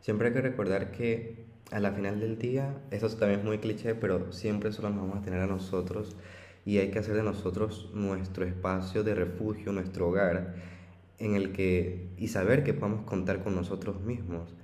Siempre 0.00 0.28
hay 0.28 0.34
que 0.34 0.40
recordar 0.40 0.90
que 0.90 1.46
a 1.70 1.78
la 1.78 1.92
final 1.92 2.18
del 2.18 2.38
día, 2.38 2.74
eso 2.90 3.08
también 3.10 3.38
es 3.38 3.46
muy 3.46 3.58
cliché, 3.58 3.94
pero 3.94 4.32
siempre 4.32 4.72
solo 4.72 4.90
nos 4.90 4.98
vamos 4.98 5.18
a 5.18 5.22
tener 5.22 5.38
a 5.38 5.46
nosotros 5.46 6.16
y 6.64 6.78
hay 6.78 6.90
que 6.90 6.98
hacer 6.98 7.14
de 7.14 7.22
nosotros 7.22 7.88
nuestro 7.94 8.44
espacio 8.44 9.04
de 9.04 9.14
refugio, 9.14 9.70
nuestro 9.70 10.08
hogar 10.08 10.75
en 11.18 11.34
el 11.34 11.52
que 11.52 12.08
y 12.16 12.28
saber 12.28 12.64
que 12.64 12.74
podemos 12.74 13.04
contar 13.04 13.42
con 13.42 13.54
nosotros 13.54 14.00
mismos 14.00 14.54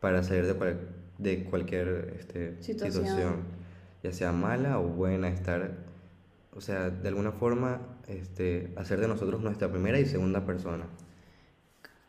para 0.00 0.22
salir 0.22 0.46
de, 0.46 0.76
de 1.18 1.44
cualquier 1.44 2.14
este, 2.18 2.62
situación. 2.62 3.44
ya 4.02 4.12
sea 4.12 4.32
mala 4.32 4.78
o 4.80 4.88
buena, 4.88 5.28
estar, 5.28 5.70
o 6.52 6.60
sea, 6.60 6.90
de 6.90 7.08
alguna 7.08 7.32
forma 7.32 7.80
este, 8.08 8.72
hacer 8.76 9.00
de 9.00 9.08
nosotros 9.08 9.40
nuestra 9.40 9.70
primera 9.70 9.98
y 9.98 10.04
segunda 10.04 10.44
persona. 10.44 10.84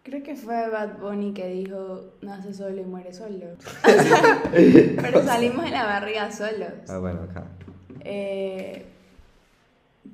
Creo 0.04 0.22
que 0.22 0.36
fue 0.36 0.70
Bad 0.70 1.00
Bunny 1.00 1.34
que 1.34 1.48
dijo, 1.48 2.14
nace 2.22 2.54
solo 2.54 2.80
y 2.80 2.86
muere 2.86 3.12
solo. 3.12 3.48
pero 4.52 5.24
salimos 5.24 5.66
en 5.66 5.72
la 5.72 5.86
barriga 5.86 6.32
solos. 6.32 6.74
Ah, 6.90 7.00
bueno, 7.00 7.22
acá. 7.22 7.48
Eh, 8.02 8.86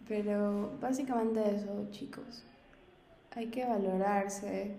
pero 0.07 0.71
básicamente 0.79 1.41
eso, 1.55 1.87
chicos 1.91 2.45
hay 3.35 3.47
que 3.47 3.65
valorarse. 3.65 4.75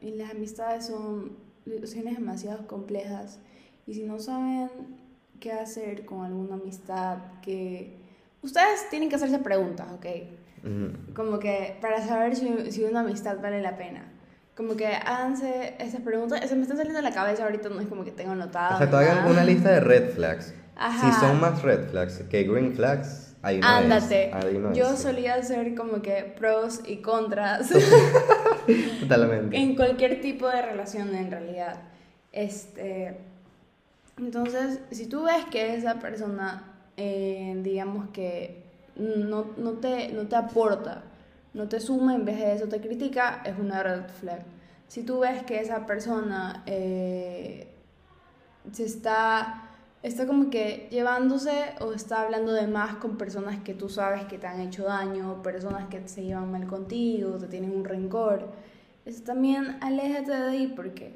Y 0.00 0.12
las 0.12 0.32
amistades 0.32 0.86
son 0.86 1.36
situaciones 1.64 2.14
demasiado 2.18 2.66
complejas. 2.66 3.38
Y 3.86 3.94
si 3.94 4.02
no 4.04 4.18
saben 4.18 4.68
qué 5.40 5.52
hacer 5.52 6.04
con 6.04 6.24
alguna 6.24 6.54
amistad, 6.54 7.18
que 7.40 7.96
ustedes 8.42 8.88
tienen 8.90 9.08
que 9.08 9.16
hacerse 9.16 9.38
preguntas, 9.38 9.88
¿ok? 9.92 10.06
Como 11.14 11.40
que 11.40 11.76
para 11.80 12.06
saber 12.06 12.36
si, 12.36 12.70
si, 12.70 12.84
una 12.84 13.00
amistad 13.00 13.40
vale 13.42 13.60
la 13.60 13.76
pena. 13.76 14.04
Como 14.56 14.76
que 14.76 14.86
háganse 14.86 15.74
esas 15.80 16.02
preguntas. 16.02 16.48
Se 16.48 16.54
me 16.54 16.62
están 16.62 16.76
saliendo 16.76 17.00
de 17.00 17.08
la 17.08 17.12
cabeza 17.14 17.44
ahorita, 17.44 17.68
no 17.68 17.80
es 17.80 17.88
como 17.88 18.04
que 18.04 18.12
tengo 18.12 18.32
anotado. 18.32 18.76
O 18.76 18.78
sea, 18.78 18.98
hagan 18.98 19.28
una 19.28 19.44
lista 19.44 19.72
de 19.72 19.80
red 19.80 20.10
flags. 20.10 20.54
Si 21.00 21.12
son 21.20 21.40
más 21.40 21.62
red 21.62 21.88
flags 21.88 22.22
que 22.30 22.44
green 22.44 22.74
flags, 22.74 23.31
Ándate. 23.42 24.30
Yo 24.74 24.96
solía 24.96 25.34
hacer 25.34 25.74
como 25.74 26.00
que 26.00 26.34
pros 26.38 26.80
y 26.86 26.98
contras. 26.98 27.70
Totalmente. 29.00 29.56
en 29.56 29.74
cualquier 29.74 30.20
tipo 30.20 30.48
de 30.48 30.62
relación 30.62 31.14
en 31.14 31.30
realidad. 31.30 31.80
Este, 32.30 33.18
entonces, 34.16 34.80
si 34.90 35.06
tú 35.06 35.24
ves 35.24 35.44
que 35.50 35.74
esa 35.74 35.98
persona, 35.98 36.72
eh, 36.96 37.58
digamos 37.62 38.10
que 38.10 38.62
no, 38.96 39.46
no, 39.56 39.72
te, 39.72 40.08
no 40.12 40.28
te 40.28 40.36
aporta, 40.36 41.02
no 41.52 41.68
te 41.68 41.80
suma, 41.80 42.14
en 42.14 42.24
vez 42.24 42.38
de 42.38 42.54
eso 42.54 42.68
te 42.68 42.80
critica, 42.80 43.42
es 43.44 43.58
una 43.58 43.82
red 43.82 44.04
flag. 44.20 44.42
Si 44.86 45.02
tú 45.02 45.20
ves 45.20 45.42
que 45.42 45.58
esa 45.58 45.86
persona 45.86 46.62
eh, 46.66 47.66
se 48.70 48.84
está 48.84 49.71
está 50.02 50.26
como 50.26 50.50
que 50.50 50.88
llevándose 50.90 51.74
o 51.80 51.92
está 51.92 52.22
hablando 52.22 52.52
de 52.52 52.66
más 52.66 52.96
con 52.96 53.16
personas 53.16 53.60
que 53.60 53.74
tú 53.74 53.88
sabes 53.88 54.24
que 54.24 54.38
te 54.38 54.46
han 54.46 54.60
hecho 54.60 54.84
daño, 54.84 55.42
personas 55.42 55.88
que 55.88 56.06
se 56.08 56.24
llevan 56.24 56.50
mal 56.50 56.66
contigo, 56.66 57.38
te 57.38 57.46
tienen 57.46 57.72
un 57.72 57.84
rencor. 57.84 58.48
Eso 59.04 59.22
también 59.22 59.78
aléjate 59.80 60.30
de 60.30 60.48
ahí 60.50 60.72
porque 60.74 61.14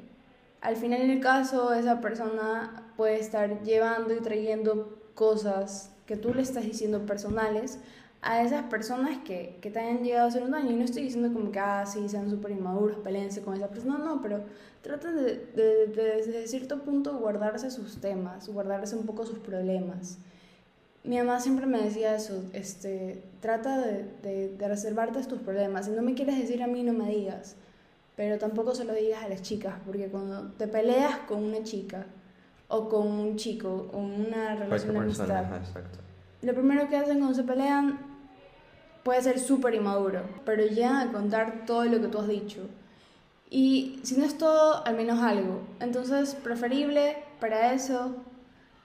al 0.61 0.75
final 0.77 1.01
en 1.01 1.11
el 1.11 1.19
caso 1.19 1.73
esa 1.73 1.99
persona 2.01 2.91
puede 2.95 3.19
estar 3.19 3.61
llevando 3.63 4.13
y 4.13 4.21
trayendo 4.21 4.97
cosas 5.15 5.93
que 6.05 6.15
tú 6.15 6.33
le 6.33 6.41
estás 6.41 6.63
diciendo 6.63 7.05
personales 7.05 7.79
a 8.21 8.41
esas 8.41 8.63
personas 8.63 9.19
que, 9.23 9.57
que 9.61 9.69
te 9.69 9.79
hayan 9.79 10.03
llegado 10.03 10.25
a 10.25 10.29
hacer 10.29 10.43
un 10.43 10.51
daño. 10.51 10.71
Y 10.71 10.75
no 10.75 10.85
estoy 10.85 11.03
diciendo 11.03 11.31
como 11.33 11.51
que, 11.51 11.59
ah, 11.59 11.85
sí, 11.85 12.07
sean 12.09 12.29
súper 12.29 12.51
inmaduros, 12.51 12.97
peleense 12.97 13.41
con 13.41 13.55
esa 13.55 13.67
persona, 13.67 13.97
no, 13.97 14.21
pero 14.21 14.41
traten 14.81 15.15
de, 15.15 15.45
de, 15.55 15.87
de, 15.87 16.15
desde 16.17 16.47
cierto 16.47 16.83
punto 16.83 17.17
guardarse 17.17 17.69
sus 17.69 17.99
temas, 17.99 18.47
guardarse 18.47 18.95
un 18.95 19.05
poco 19.05 19.25
sus 19.25 19.39
problemas. 19.39 20.17
Mi 21.03 21.17
mamá 21.17 21.39
siempre 21.39 21.65
me 21.65 21.81
decía 21.81 22.15
eso, 22.15 22.43
este, 22.53 23.23
trata 23.39 23.79
de, 23.79 24.49
de, 24.57 24.67
reservarte 24.67 25.23
tus 25.23 25.39
problemas. 25.39 25.85
Si 25.85 25.91
no 25.91 26.01
me 26.01 26.15
quieres 26.15 26.37
decir 26.37 26.61
a 26.63 26.67
mí, 26.67 26.83
no 26.83 26.93
me 26.93 27.09
digas. 27.09 27.55
Pero 28.17 28.37
tampoco 28.39 28.73
se 28.73 28.83
lo 28.83 28.93
digas 28.93 29.23
a 29.23 29.29
las 29.29 29.41
chicas, 29.41 29.75
porque 29.85 30.07
cuando 30.07 30.51
te 30.53 30.67
peleas 30.67 31.19
con 31.19 31.43
una 31.43 31.63
chica 31.63 32.07
o 32.67 32.89
con 32.89 33.07
un 33.07 33.35
chico 33.37 33.89
o 33.93 33.99
una 33.99 34.55
relación 34.55 34.93
de 34.93 34.99
amistad, 34.99 35.45
lo 36.41 36.53
primero 36.53 36.89
que 36.89 36.97
hacen 36.97 37.19
cuando 37.19 37.35
se 37.35 37.43
pelean 37.43 37.99
puede 39.07 39.21
ser 39.21 39.39
súper 39.39 39.73
inmaduro, 39.73 40.23
pero 40.43 40.65
llegan 40.65 40.97
a 40.97 41.13
contar 41.13 41.63
todo 41.65 41.85
lo 41.85 42.01
que 42.01 42.09
tú 42.09 42.19
has 42.19 42.27
dicho. 42.27 42.67
Y 43.49 44.01
si 44.03 44.17
no 44.17 44.25
es 44.25 44.37
todo, 44.37 44.85
al 44.85 44.97
menos 44.97 45.21
algo. 45.21 45.61
Entonces, 45.79 46.35
preferible 46.35 47.15
para 47.39 47.71
eso, 47.71 48.17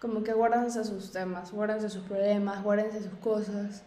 como 0.01 0.23
que 0.23 0.33
guárdense 0.33 0.85
sus 0.85 1.11
temas, 1.11 1.51
guárdense 1.51 1.91
sus 1.91 2.05
problemas, 2.05 2.63
guárdense 2.63 3.03
sus 3.03 3.15
cosas. 3.15 3.83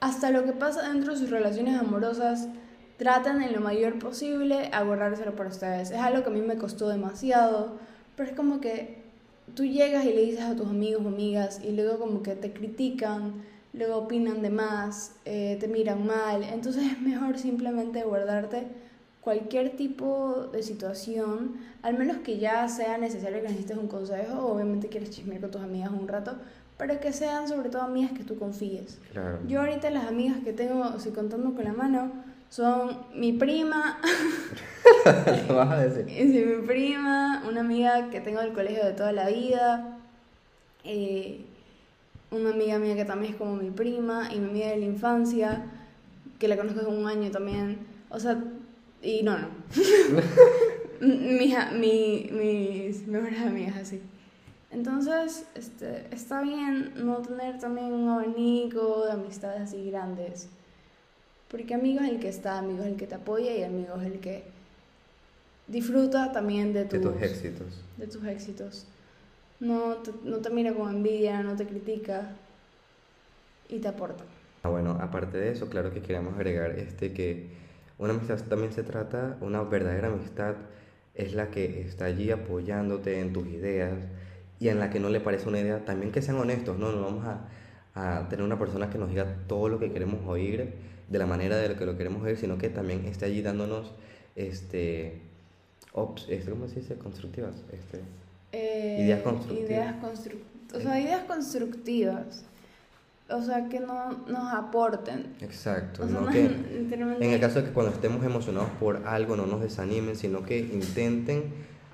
Hasta 0.00 0.30
lo 0.30 0.46
que 0.46 0.52
pasa 0.52 0.88
dentro 0.88 1.12
de 1.12 1.18
sus 1.18 1.28
relaciones 1.28 1.78
amorosas, 1.78 2.48
traten 2.96 3.42
en 3.42 3.52
lo 3.52 3.60
mayor 3.60 3.98
posible 3.98 4.70
a 4.72 4.84
guardárselo 4.84 5.36
para 5.36 5.50
ustedes. 5.50 5.90
Es 5.90 6.00
algo 6.00 6.22
que 6.22 6.30
a 6.30 6.32
mí 6.32 6.40
me 6.40 6.56
costó 6.56 6.88
demasiado, 6.88 7.76
pero 8.16 8.30
es 8.30 8.34
como 8.34 8.58
que 8.58 9.02
tú 9.54 9.66
llegas 9.66 10.06
y 10.06 10.14
le 10.14 10.22
dices 10.22 10.44
a 10.44 10.56
tus 10.56 10.66
amigos 10.66 11.02
o 11.04 11.08
amigas 11.08 11.60
y 11.62 11.72
luego 11.72 11.98
como 11.98 12.22
que 12.22 12.36
te 12.36 12.54
critican 12.54 13.42
luego 13.74 13.96
opinan 13.96 14.42
de 14.42 14.50
más, 14.50 15.16
eh, 15.24 15.56
te 15.60 15.68
miran 15.68 16.06
mal, 16.06 16.42
entonces 16.42 16.84
es 16.92 17.00
mejor 17.00 17.38
simplemente 17.38 18.02
guardarte 18.02 18.66
cualquier 19.20 19.76
tipo 19.76 20.48
de 20.52 20.62
situación, 20.62 21.56
al 21.82 21.98
menos 21.98 22.18
que 22.18 22.38
ya 22.38 22.68
sea 22.68 22.98
necesario 22.98 23.40
que 23.40 23.48
necesites 23.48 23.76
un 23.76 23.88
consejo, 23.88 24.46
obviamente 24.46 24.88
quieres 24.88 25.10
chismear 25.10 25.40
con 25.40 25.50
tus 25.50 25.62
amigas 25.62 25.90
un 25.90 26.08
rato, 26.08 26.36
pero 26.76 27.00
que 27.00 27.12
sean 27.12 27.48
sobre 27.48 27.70
todo 27.70 27.82
amigas 27.82 28.12
que 28.12 28.24
tú 28.24 28.38
confíes. 28.38 28.98
Claro. 29.12 29.38
Yo 29.46 29.60
ahorita 29.60 29.90
las 29.90 30.06
amigas 30.06 30.38
que 30.44 30.52
tengo, 30.52 30.98
si 30.98 31.10
contando 31.10 31.54
con 31.54 31.64
la 31.64 31.72
mano, 31.72 32.12
son 32.50 32.98
mi 33.14 33.32
prima, 33.32 33.98
Lo 35.48 35.56
vas 35.56 35.70
a 35.72 35.86
decir. 35.86 36.06
Sí, 36.32 36.44
mi 36.44 36.66
prima, 36.66 37.42
una 37.48 37.60
amiga 37.60 38.10
que 38.10 38.20
tengo 38.20 38.40
del 38.40 38.52
colegio 38.52 38.84
de 38.84 38.92
toda 38.92 39.12
la 39.12 39.28
vida, 39.28 39.98
eh, 40.84 41.44
una 42.30 42.50
amiga 42.50 42.78
mía 42.78 42.96
que 42.96 43.04
también 43.04 43.32
es 43.32 43.38
como 43.38 43.56
mi 43.56 43.70
prima, 43.70 44.28
y 44.32 44.38
mi 44.40 44.48
amiga 44.50 44.68
de 44.68 44.76
la 44.78 44.84
infancia, 44.86 45.64
que 46.38 46.48
la 46.48 46.56
conozco 46.56 46.80
hace 46.80 46.88
un 46.90 47.06
año 47.06 47.30
también. 47.30 47.78
O 48.10 48.18
sea, 48.18 48.42
y 49.02 49.22
no, 49.22 49.38
no. 49.38 49.48
mis, 51.00 51.54
a- 51.54 51.70
mi- 51.72 52.28
mis 52.32 53.06
mejores 53.06 53.40
amigas 53.40 53.76
así. 53.76 54.00
Entonces, 54.70 55.46
este, 55.54 56.06
está 56.10 56.42
bien 56.42 56.92
no 56.96 57.18
tener 57.18 57.58
también 57.58 57.92
un 57.92 58.08
abanico 58.08 59.04
de 59.06 59.12
amistades 59.12 59.60
así 59.62 59.88
grandes. 59.90 60.48
Porque 61.48 61.74
amigo 61.74 62.00
es 62.02 62.10
el 62.10 62.18
que 62.18 62.28
está, 62.28 62.58
amigo 62.58 62.82
es 62.82 62.88
el 62.88 62.96
que 62.96 63.06
te 63.06 63.14
apoya 63.14 63.54
y 63.56 63.62
amigo 63.62 63.94
es 64.00 64.06
el 64.06 64.18
que 64.18 64.42
disfruta 65.68 66.32
también 66.32 66.72
de 66.72 66.84
De 66.84 66.98
tus, 66.98 67.12
tus 67.12 67.22
éxitos. 67.22 67.66
de 67.96 68.06
tus 68.08 68.24
éxitos. 68.24 68.86
No 69.60 69.96
te, 70.02 70.12
no 70.22 70.38
te 70.40 70.50
mira 70.50 70.74
con 70.74 70.90
envidia, 70.94 71.42
no 71.42 71.56
te 71.56 71.66
critica 71.66 72.36
y 73.68 73.80
te 73.80 73.88
aporta. 73.88 74.24
Ah, 74.62 74.68
Bueno, 74.70 74.98
aparte 75.00 75.36
de 75.38 75.50
eso, 75.52 75.68
claro 75.68 75.92
que 75.92 76.02
queremos 76.02 76.34
agregar 76.34 76.72
este 76.78 77.12
que 77.12 77.50
una 77.98 78.12
amistad 78.14 78.38
también 78.48 78.72
se 78.72 78.82
trata, 78.82 79.36
una 79.40 79.62
verdadera 79.62 80.08
amistad 80.08 80.56
es 81.14 81.34
la 81.34 81.50
que 81.50 81.82
está 81.82 82.06
allí 82.06 82.30
apoyándote 82.30 83.20
en 83.20 83.32
tus 83.32 83.46
ideas 83.48 84.08
y 84.58 84.68
en 84.68 84.78
la 84.80 84.90
que 84.90 85.00
no 85.00 85.10
le 85.10 85.20
parece 85.20 85.48
una 85.48 85.60
idea, 85.60 85.84
también 85.84 86.12
que 86.12 86.22
sean 86.22 86.38
honestos, 86.38 86.78
no, 86.78 86.92
no 86.92 87.02
vamos 87.02 87.24
a, 87.26 87.48
a 87.94 88.28
tener 88.28 88.44
una 88.44 88.58
persona 88.58 88.90
que 88.90 88.98
nos 88.98 89.10
diga 89.10 89.44
todo 89.46 89.68
lo 89.68 89.78
que 89.78 89.92
queremos 89.92 90.26
oír 90.26 90.74
de 91.08 91.18
la 91.18 91.26
manera 91.26 91.56
de 91.56 91.68
lo 91.68 91.76
que 91.76 91.86
lo 91.86 91.96
queremos 91.96 92.22
oír, 92.24 92.36
sino 92.36 92.58
que 92.58 92.70
también 92.70 93.04
esté 93.06 93.26
allí 93.26 93.42
dándonos, 93.42 93.92
este, 94.36 95.20
ops, 95.92 96.26
este 96.28 96.50
¿cómo 96.50 96.68
se 96.68 96.80
dice? 96.80 96.96
Constructivas, 96.98 97.54
este, 97.72 98.00
Eh, 98.56 98.98
Ideas 99.02 99.22
constructivas. 99.22 99.70
Ideas 99.70 99.94
constru- 100.02 100.76
o 100.76 100.80
sea, 100.80 101.00
ideas 101.00 101.22
constructivas. 101.24 102.44
O 103.30 103.42
sea, 103.42 103.68
que 103.70 103.80
no 103.80 104.10
nos 104.28 104.52
aporten. 104.52 105.34
exacto, 105.40 106.02
O 106.04 106.08
sea, 106.08 106.20
no 106.20 106.28
que... 106.28 106.44
En 106.44 107.30
el 107.30 107.40
caso 107.40 107.60
de 107.60 107.66
que 107.68 107.72
cuando 107.72 107.90
estemos 107.92 108.22
emocionados 108.24 108.68
por 108.78 109.06
algo 109.06 109.34
no 109.34 109.46
nos 109.46 109.62
desanimen, 109.62 110.14
sino 110.14 110.42
que 110.44 110.58
intenten 110.58 111.44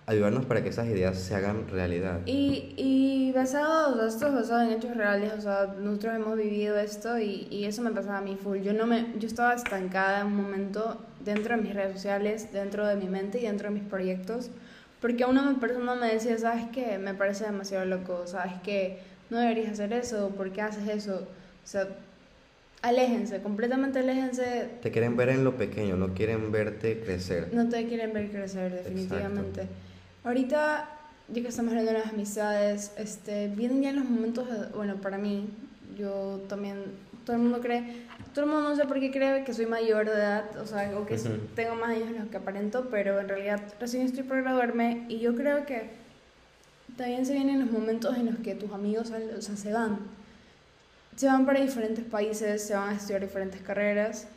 ayudarnos 0.06 0.44
para 0.46 0.60
que 0.64 0.70
esas 0.70 0.88
ideas 0.88 1.16
se 1.18 1.36
hagan 1.36 1.68
realidad. 1.68 2.18
Y, 2.26 2.74
y 2.76 3.32
basado, 3.32 3.94
o 3.94 3.96
sea, 3.98 4.08
esto 4.08 4.26
es 4.26 4.34
basado 4.34 4.62
en 4.62 4.70
hechos 4.72 4.96
reales, 4.96 5.32
o 5.38 5.40
sea, 5.40 5.72
nosotros 5.78 6.16
hemos 6.16 6.36
vivido 6.36 6.76
esto 6.76 7.16
y, 7.20 7.46
y 7.48 7.64
eso 7.64 7.80
me 7.82 7.92
pasaba 7.92 8.18
a 8.18 8.22
mí 8.22 8.36
full. 8.42 8.58
Yo, 8.62 8.72
no 8.72 8.86
me, 8.86 9.06
yo 9.20 9.28
estaba 9.28 9.54
estancada 9.54 10.22
en 10.22 10.26
un 10.26 10.36
momento 10.36 10.98
dentro 11.24 11.54
de 11.56 11.62
mis 11.62 11.74
redes 11.74 11.92
sociales, 11.92 12.52
dentro 12.52 12.84
de 12.88 12.96
mi 12.96 13.06
mente 13.06 13.38
y 13.38 13.42
dentro 13.42 13.68
de 13.68 13.74
mis 13.74 13.84
proyectos, 13.84 14.50
porque 15.00 15.24
una 15.24 15.58
persona 15.60 15.94
me 15.94 16.12
decía, 16.12 16.36
¿sabes 16.38 16.64
qué? 16.72 16.98
Me 16.98 17.14
parece 17.14 17.44
demasiado 17.44 17.84
loco, 17.86 18.26
¿sabes 18.26 18.52
qué? 18.62 18.98
No 19.30 19.38
deberías 19.38 19.72
hacer 19.72 19.92
eso, 19.92 20.30
¿por 20.30 20.52
qué 20.52 20.60
haces 20.62 20.88
eso? 20.88 21.26
O 21.64 21.66
sea, 21.66 21.86
aléjense, 22.82 23.40
completamente 23.42 23.98
aléjense 23.98 24.68
Te 24.82 24.90
quieren 24.90 25.16
ver 25.16 25.28
en 25.30 25.44
lo 25.44 25.56
pequeño, 25.56 25.96
no 25.96 26.14
quieren 26.14 26.50
verte 26.52 27.00
crecer. 27.00 27.48
no 27.52 27.68
te 27.68 27.86
quieren 27.86 28.12
ver 28.12 28.30
crecer, 28.30 28.72
definitivamente. 28.72 29.66
Ahorita, 30.24 30.88
ya 31.28 31.42
que 31.42 31.48
estamos 31.48 31.70
hablando 31.72 31.92
de 31.92 31.98
las 31.98 32.08
amistades, 32.08 32.92
este, 32.96 33.48
vienen 33.48 33.82
ya 33.82 33.92
los 33.92 34.04
momentos, 34.04 34.48
de- 34.50 34.66
bueno, 34.76 34.96
para 34.96 35.18
mí, 35.18 35.48
yo 35.98 36.40
también, 36.48 36.78
todo 37.24 37.36
el 37.36 37.42
mundo 37.42 37.60
cree, 37.60 38.02
todo 38.34 38.44
el 38.44 38.50
mundo 38.50 38.70
no 38.70 38.76
sé 38.76 38.84
por 38.84 39.00
qué 39.00 39.10
cree 39.10 39.44
que 39.44 39.52
soy 39.52 39.66
mayor 39.66 40.06
de 40.06 40.12
edad, 40.12 40.56
o 40.58 40.66
sea, 40.66 40.90
o 40.96 41.06
que 41.06 41.16
tengo 41.54 41.74
más 41.74 41.90
años 41.90 42.10
de 42.10 42.18
los 42.20 42.28
que 42.28 42.36
aparento, 42.36 42.88
pero 42.90 43.18
en 43.20 43.28
realidad 43.28 43.60
recién 43.80 44.06
estoy 44.06 44.22
por 44.22 44.42
graduarme 44.42 45.04
y 45.08 45.18
yo 45.18 45.34
creo 45.34 45.66
que 45.66 45.90
también 46.96 47.26
se 47.26 47.32
vienen 47.32 47.60
los 47.60 47.70
momentos 47.70 48.16
en 48.16 48.26
los 48.26 48.36
que 48.36 48.54
tus 48.54 48.72
amigos 48.72 49.10
o 49.10 49.42
sea, 49.42 49.56
se 49.56 49.72
van. 49.72 49.98
Se 51.16 51.26
van 51.26 51.44
para 51.44 51.60
diferentes 51.60 52.04
países, 52.04 52.66
se 52.66 52.74
van 52.74 52.90
a 52.90 52.94
estudiar 52.94 53.20
diferentes 53.20 53.60
carreras 53.62 54.28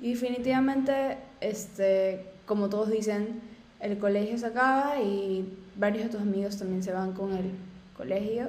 y 0.00 0.14
definitivamente, 0.14 1.18
este, 1.40 2.26
como 2.46 2.68
todos 2.68 2.90
dicen, 2.90 3.40
el 3.80 3.98
colegio 3.98 4.38
se 4.38 4.46
acaba 4.46 5.00
y 5.00 5.46
varios 5.76 6.04
de 6.04 6.10
tus 6.10 6.20
amigos 6.20 6.58
también 6.58 6.82
se 6.82 6.92
van 6.92 7.12
con 7.12 7.32
el 7.32 7.50
colegio. 7.96 8.48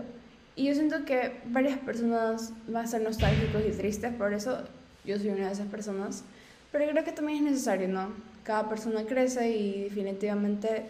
Y 0.56 0.66
yo 0.66 0.76
siento 0.76 1.04
que 1.04 1.42
varias 1.48 1.78
personas 1.80 2.54
van 2.68 2.86
a 2.86 2.88
ser 2.88 3.02
nostálgicos 3.02 3.64
y 3.68 3.72
tristes, 3.72 4.14
por 4.14 4.34
eso 4.34 4.60
yo 5.06 5.18
soy 5.18 5.30
una 5.30 5.48
de 5.48 5.54
esas 5.54 5.68
personas. 5.68 6.24
Pero 6.72 6.90
creo 6.90 7.04
que 7.04 7.12
también 7.12 7.46
es 7.46 7.52
necesario, 7.52 7.88
¿no? 7.88 8.10
Cada 8.44 8.68
persona 8.68 9.06
crece 9.06 9.52
y 9.56 9.84
definitivamente 9.84 10.86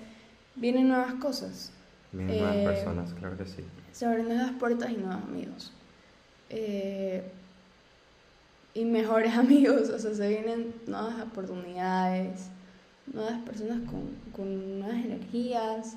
vienen 0.55 0.87
nuevas 0.87 1.15
cosas. 1.15 1.71
Vienen 2.11 2.37
nuevas 2.37 2.55
Eh, 2.55 2.63
personas, 2.63 3.13
claro 3.13 3.37
que 3.37 3.45
sí. 3.45 3.63
Se 3.91 4.05
abren 4.05 4.27
nuevas 4.27 4.51
puertas 4.59 4.89
y 4.91 4.95
nuevos 4.95 5.23
amigos. 5.23 5.71
Eh, 6.49 7.23
y 8.73 8.85
mejores 8.85 9.33
amigos, 9.37 9.89
o 9.89 9.99
sea, 9.99 10.13
se 10.13 10.27
vienen 10.29 10.73
nuevas 10.87 11.21
oportunidades, 11.21 12.47
nuevas 13.11 13.39
personas 13.41 13.79
con, 13.89 14.09
con 14.31 14.79
nuevas 14.79 15.03
energías. 15.03 15.95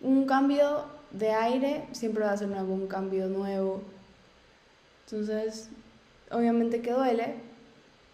Un 0.00 0.26
cambio 0.26 0.86
de 1.12 1.30
aire 1.30 1.84
siempre 1.92 2.24
va 2.24 2.32
a 2.32 2.36
ser 2.36 2.52
algún 2.54 2.86
cambio 2.86 3.28
nuevo. 3.28 3.82
Entonces, 5.06 5.68
obviamente 6.32 6.80
que 6.80 6.92
duele, 6.92 7.34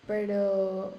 pero 0.07 0.93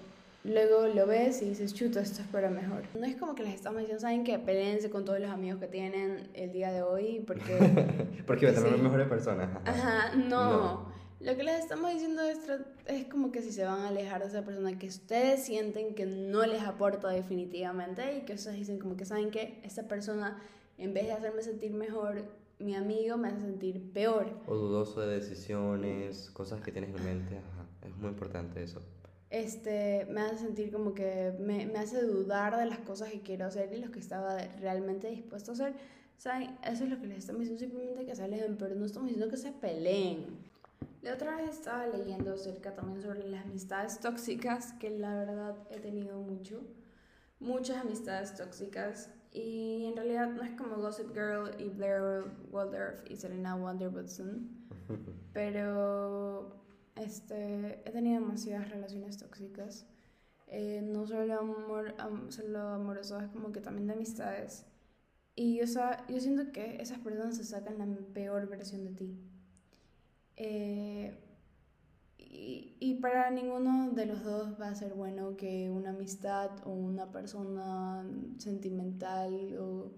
luego 0.43 0.88
lo 0.88 1.05
ves 1.08 1.41
y 1.41 1.49
dices, 1.49 1.73
chuta, 1.73 2.01
esto 2.01 2.21
es 2.21 2.27
para 2.27 2.49
mejor. 2.49 2.84
No 2.95 3.05
es 3.05 3.15
como 3.15 3.36
que 3.36 3.43
les 3.43 3.53
estamos 3.53 3.79
diciendo, 3.79 4.01
saben 4.01 4.23
que 4.23 4.39
peleense 4.39 4.89
con 4.89 5.05
todos 5.05 5.19
los 5.19 5.29
amigos 5.29 5.60
que 5.60 5.67
tienen 5.67 6.29
el 6.34 6.51
día 6.51 6.71
de 6.71 6.82
hoy, 6.82 7.23
porque 7.25 7.58
Porque 8.27 8.45
van 8.45 8.55
a 8.55 8.62
ser 8.62 8.77
mejores 8.77 9.08
personas. 9.08 9.49
Ajá, 9.65 10.15
no. 10.15 10.51
No. 10.51 10.99
Lo 11.19 11.36
que 11.36 11.43
les 11.43 11.60
estamos 11.60 11.91
diciendo 11.91 12.21
es, 12.21 12.39
es 12.86 13.05
como 13.08 13.32
que 13.32 13.41
si 13.41 13.51
se 13.51 13.65
van 13.65 13.82
a 13.82 13.89
alejar 13.89 14.21
de 14.21 14.29
esa 14.29 14.45
persona 14.45 14.79
que 14.79 14.88
ustedes 14.88 15.43
sienten 15.43 15.93
que 15.93 16.05
no 16.05 16.45
les 16.45 16.63
aporta 16.63 17.10
definitivamente 17.10 18.17
y 18.17 18.21
que 18.21 18.36
ustedes 18.36 18.55
dicen 18.55 18.79
como 18.79 18.95
que 18.95 19.03
saben 19.03 19.29
que 19.29 19.60
esta 19.63 19.84
persona 19.84 20.41
en 20.79 20.93
vez 20.93 21.08
de 21.08 21.12
hacerme 21.12 21.43
sentir 21.43 21.71
mejor, 21.73 22.23
mi 22.59 22.75
amigo 22.75 23.17
me 23.17 23.29
hace 23.29 23.41
sentir 23.41 23.91
peor. 23.93 24.27
O 24.47 24.55
dudoso 24.55 25.01
de 25.01 25.15
decisiones, 25.15 26.29
cosas 26.31 26.61
que 26.61 26.71
tienes 26.71 26.95
en 26.95 27.03
mente. 27.03 27.37
Ajá. 27.37 27.87
Es 27.87 27.95
muy 27.97 28.09
importante 28.09 28.61
eso. 28.61 28.81
Este, 29.29 30.07
me 30.09 30.21
hace 30.21 30.39
sentir 30.39 30.71
como 30.71 30.93
que 30.93 31.33
me, 31.39 31.65
me 31.67 31.79
hace 31.79 32.01
dudar 32.01 32.57
de 32.57 32.65
las 32.65 32.79
cosas 32.79 33.11
que 33.11 33.21
quiero 33.21 33.45
hacer 33.45 33.71
y 33.73 33.77
los 33.77 33.91
que 33.91 33.99
estaba 33.99 34.37
realmente 34.59 35.09
dispuesto 35.09 35.51
a 35.51 35.53
hacer. 35.53 35.73
¿Saben? 36.17 36.57
Eso 36.63 36.83
es 36.83 36.89
lo 36.89 36.99
que 36.99 37.07
les 37.07 37.19
estamos 37.19 37.41
diciendo, 37.41 37.59
simplemente 37.61 38.05
que 38.05 38.15
se 38.15 38.23
alejen, 38.23 38.57
pero 38.57 38.75
no 38.75 38.85
estamos 38.85 39.07
diciendo 39.09 39.31
que 39.31 39.37
se 39.37 39.51
peleen. 39.53 40.25
La 41.01 41.13
otra 41.13 41.37
vez 41.37 41.51
estaba 41.51 41.87
leyendo 41.87 42.33
acerca 42.33 42.75
también 42.75 43.01
sobre 43.01 43.25
las 43.29 43.45
amistades 43.45 44.01
tóxicas, 44.01 44.73
que 44.73 44.89
la 44.89 45.15
verdad 45.15 45.55
he 45.69 45.79
tenido 45.79 46.19
mucho, 46.19 46.61
muchas 47.39 47.77
amistades 47.77 48.35
tóxicas, 48.35 49.09
y 49.31 49.85
en 49.85 49.95
realidad 49.95 50.29
no 50.29 50.41
es 50.43 50.51
como 50.51 50.77
Gossip 50.77 51.09
Girl 51.13 51.51
y 51.59 51.69
Blair 51.69 52.23
Waldorf 52.51 53.03
y 53.09 53.15
Serena 53.15 53.55
Wonderwoodson, 53.55 54.49
pero 55.33 56.63
este, 56.95 57.81
he 57.87 57.91
tenido 57.91 58.21
demasiadas 58.21 58.69
relaciones 58.69 59.17
tóxicas, 59.17 59.85
eh, 60.47 60.81
no 60.83 61.05
solo, 61.05 61.39
amor, 61.39 61.93
am- 61.99 62.31
solo 62.31 62.59
amorosas, 62.59 63.29
como 63.31 63.51
que 63.51 63.61
también 63.61 63.87
de 63.87 63.93
amistades. 63.93 64.65
Y 65.35 65.61
o 65.61 65.67
sea, 65.67 66.05
yo 66.07 66.19
siento 66.19 66.51
que 66.51 66.81
esas 66.81 66.99
personas 66.99 67.37
se 67.37 67.43
sacan 67.45 67.77
la 67.77 67.85
peor 68.13 68.47
versión 68.49 68.83
de 68.83 68.91
ti. 68.91 69.17
Eh, 70.35 71.13
y, 72.29 72.75
y 72.79 72.95
para 72.95 73.31
ninguno 73.31 73.89
de 73.91 74.05
los 74.05 74.23
dos 74.23 74.59
va 74.61 74.69
a 74.69 74.75
ser 74.75 74.93
bueno 74.93 75.35
que 75.35 75.69
una 75.69 75.89
amistad 75.89 76.51
o 76.63 76.69
una 76.69 77.11
persona 77.11 78.07
sentimental 78.37 79.57
o 79.57 79.91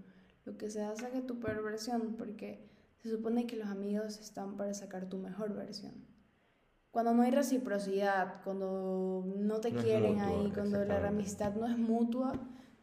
lo 0.45 0.57
que 0.57 0.69
sea 0.69 0.95
saque 0.95 1.21
tu 1.21 1.39
peor 1.39 1.61
versión, 1.61 2.15
porque 2.17 2.69
se 2.99 3.09
supone 3.09 3.47
que 3.47 3.57
los 3.57 3.67
amigos 3.67 4.17
están 4.19 4.55
para 4.55 4.73
sacar 4.73 5.09
tu 5.09 5.17
mejor 5.17 5.53
versión. 5.53 5.93
Cuando 6.91 7.13
no 7.13 7.23
hay 7.23 7.31
reciprocidad, 7.31 8.41
cuando 8.43 9.25
no 9.37 9.59
te 9.59 9.71
No 9.71 9.81
quieren 9.81 10.19
ahí, 10.19 10.51
cuando 10.53 10.83
la 10.85 11.07
amistad 11.07 11.53
no 11.55 11.65
es 11.65 11.77
mutua, 11.77 12.33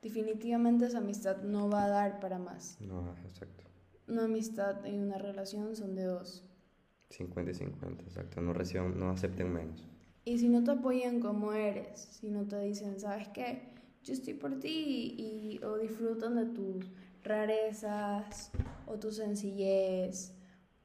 definitivamente 0.03 0.87
esa 0.87 0.99
amistad 0.99 1.43
no 1.43 1.69
va 1.69 1.85
a 1.85 1.89
dar 1.89 2.21
para 2.21 2.39
más. 2.39 2.79
No, 2.81 3.15
exacto. 3.27 3.65
Una 4.07 4.25
amistad 4.25 4.85
y 4.85 4.99
una 4.99 5.19
relación 5.19 5.75
son 5.77 5.95
de 5.95 6.05
dos. 6.05 6.48
50 7.11 7.51
y 7.51 7.55
50, 7.55 8.03
exacto. 8.03 8.41
No 8.41 8.53
reciban, 8.53 8.99
no 8.99 9.11
acepten 9.11 9.53
menos. 9.53 9.87
Y 10.25 10.39
si 10.39 10.49
no 10.49 10.63
te 10.63 10.73
apoyan 10.73 11.21
como 11.21 11.53
eres, 11.53 12.09
si 12.13 12.29
no 12.29 12.47
te 12.47 12.61
dicen, 12.61 13.01
¿sabes 13.01 13.29
qué? 13.29 13.79
yo 14.09 14.15
estoy 14.15 14.35
por 14.35 14.59
ti 14.59 15.15
y, 15.19 15.65
o 15.65 15.77
disfrutan 15.77 16.37
de 16.37 16.47
tus 16.47 16.91
rarezas 17.23 18.51
o 18.87 18.99
tu 18.99 19.13
sencillez 19.13 20.35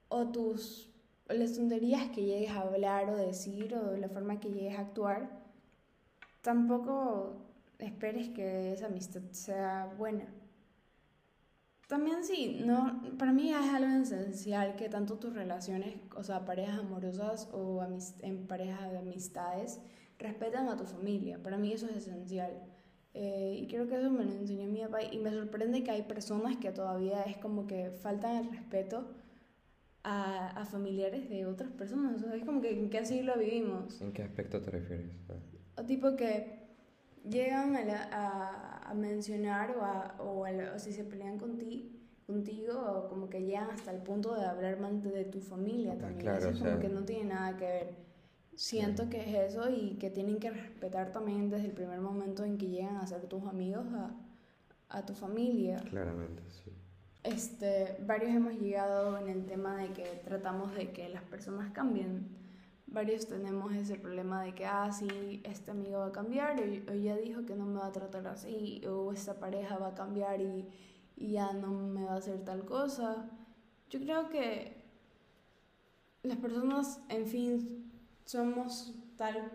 o 0.10 0.28
tus 0.28 0.90
las 1.30 1.54
tonterías 1.56 2.10
que 2.10 2.26
llegues 2.26 2.52
a 2.52 2.62
hablar 2.62 3.10
o 3.10 3.16
decir 3.16 3.74
o 3.76 3.96
la 3.96 4.10
forma 4.10 4.42
que 4.42 4.50
llegues 4.50 4.78
a 4.78 4.82
actuar, 4.82 5.42
tampoco 6.42 7.48
esperes 7.80 8.28
que 8.30 8.74
esa 8.74 8.88
amistad 8.88 9.22
sea 9.32 9.96
buena. 9.98 10.28
También 11.88 12.24
sí, 12.24 12.62
no, 12.65 13.02
para 13.17 13.34
mí 13.34 13.50
es 13.50 13.56
algo 13.56 14.02
esencial 14.02 14.76
que 14.76 14.89
tanto 14.89 15.17
tus 15.17 15.34
relaciones, 15.34 15.96
o 16.15 16.24
sea, 16.24 16.46
parejas 16.46 16.80
amorosas 16.80 17.50
o 17.52 17.86
en 18.22 18.48
parejas 18.48 18.91
de 18.91 19.00
amistades, 19.00 19.80
respetan 20.17 20.69
a 20.69 20.78
tu 20.78 20.86
familia. 20.86 21.41
Para 21.43 21.58
mí 21.58 21.74
eso 21.74 21.88
es 21.88 21.98
esencial. 21.98 22.52
Eh, 23.13 23.60
y 23.62 23.67
creo 23.67 23.88
que 23.88 23.96
eso 23.96 24.10
me 24.10 24.26
lo 24.26 24.32
enseñó 24.32 24.67
mi 24.67 24.82
papá 24.82 25.04
y 25.04 25.19
me 25.19 25.32
sorprende 25.32 25.84
que 25.84 25.91
hay 25.91 26.02
personas 26.04 26.58
que 26.58 26.72
todavía 26.72 27.22
es 27.24 27.38
como 27.38 27.67
que 27.67 27.91
faltan 27.91 28.38
el 28.38 28.50
respeto 28.52 29.12
a, 30.04 30.50
a 30.50 30.65
familiares 30.65 31.30
de 31.30 31.46
otras 31.46 31.72
personas. 31.72 32.15
O 32.15 32.19
sea, 32.19 32.36
es 32.36 32.43
como 32.43 32.62
que 32.62 32.72
en 32.72 32.89
qué 32.89 33.00
así 33.00 33.22
lo 33.22 33.38
vivimos. 33.38 34.02
¿En 34.02 34.13
qué 34.13 34.24
aspecto 34.24 34.62
te 34.62 34.72
refieres? 34.72 35.12
O 35.78 35.84
tipo 35.84 36.15
que 36.15 36.63
llegan 37.30 37.76
a, 37.76 38.10
a, 38.12 38.83
a 38.93 38.95
mencionar 38.95 39.75
o, 39.77 39.84
a, 39.84 40.15
o, 40.19 40.45
o, 40.45 40.79
si 40.79 40.93
se 40.93 41.03
pelean 41.03 41.38
contigo, 41.38 41.89
contigo 42.25 42.73
o 42.79 43.10
como 43.10 43.29
que 43.29 43.41
llegan 43.41 43.69
hasta 43.69 43.91
el 43.91 44.01
punto 44.01 44.36
de 44.36 44.45
hablar 44.45 44.79
mal 44.79 45.01
de 45.01 45.25
tu 45.25 45.39
familia 45.39 45.93
ah, 45.97 46.01
también. 46.01 46.29
eso 46.36 46.49
es 46.49 46.60
como 46.60 46.79
que 46.79 46.89
no 46.89 47.03
tiene 47.03 47.25
nada 47.25 47.58
que 47.58 47.65
ver. 47.65 48.03
Siento 48.56 49.10
que 49.10 49.19
es 49.21 49.53
eso 49.53 49.69
y 49.69 49.95
que 49.95 50.12
tienen 50.12 50.39
que 50.39 50.51
respetar 50.51 51.12
también 51.12 51.49
desde 51.49 51.65
el 51.65 51.71
primer 51.71 51.99
momento 51.99 52.43
en 52.43 52.58
que 52.58 52.67
llegan 52.67 52.97
a 52.97 53.08
ser 53.08 53.21
tus 53.27 53.43
amigos 53.45 53.86
a, 53.93 54.15
a 54.89 55.06
tu 55.06 55.13
familia. 55.13 55.84
Claramente, 55.89 56.43
sí. 56.51 56.71
Este, 57.23 57.97
varios 58.06 58.32
hemos 58.36 58.53
llegado 58.60 59.17
en 59.17 59.29
el 59.29 59.45
tema 59.45 59.77
de 59.77 59.89
que 59.93 60.03
tratamos 60.23 60.75
de 60.75 60.91
que 60.91 61.10
las 61.10 61.23
personas 61.23 61.71
cambien 61.71 62.27
varios 62.93 63.27
tenemos 63.27 63.73
ese 63.73 63.95
problema 63.95 64.43
de 64.43 64.53
que, 64.53 64.65
ah, 64.65 64.91
sí, 64.91 65.41
este 65.43 65.71
amigo 65.71 65.99
va 65.99 66.08
a 66.08 66.12
cambiar, 66.12 66.56
o, 66.60 66.93
ya 66.93 67.17
dijo 67.17 67.45
que 67.45 67.56
no 67.56 67.65
me 67.65 67.79
va 67.79 67.88
a 67.88 67.91
tratar 67.91 68.27
así, 68.27 68.82
o 68.86 69.12
esta 69.12 69.39
pareja 69.39 69.77
va 69.77 69.89
a 69.89 69.95
cambiar 69.95 70.39
y, 70.41 70.67
y 71.17 71.32
ya 71.32 71.51
no 71.53 71.71
me 71.71 72.06
va 72.06 72.13
a 72.13 72.17
hacer 72.17 72.45
tal 72.45 72.63
cosa. 72.65 73.29
Yo 73.89 73.99
creo 73.99 74.29
que 74.29 74.84
las 76.21 76.38
personas, 76.38 77.01
en 77.10 77.25
fin, 77.25 77.91
somos 78.25 78.93
tal 79.17 79.51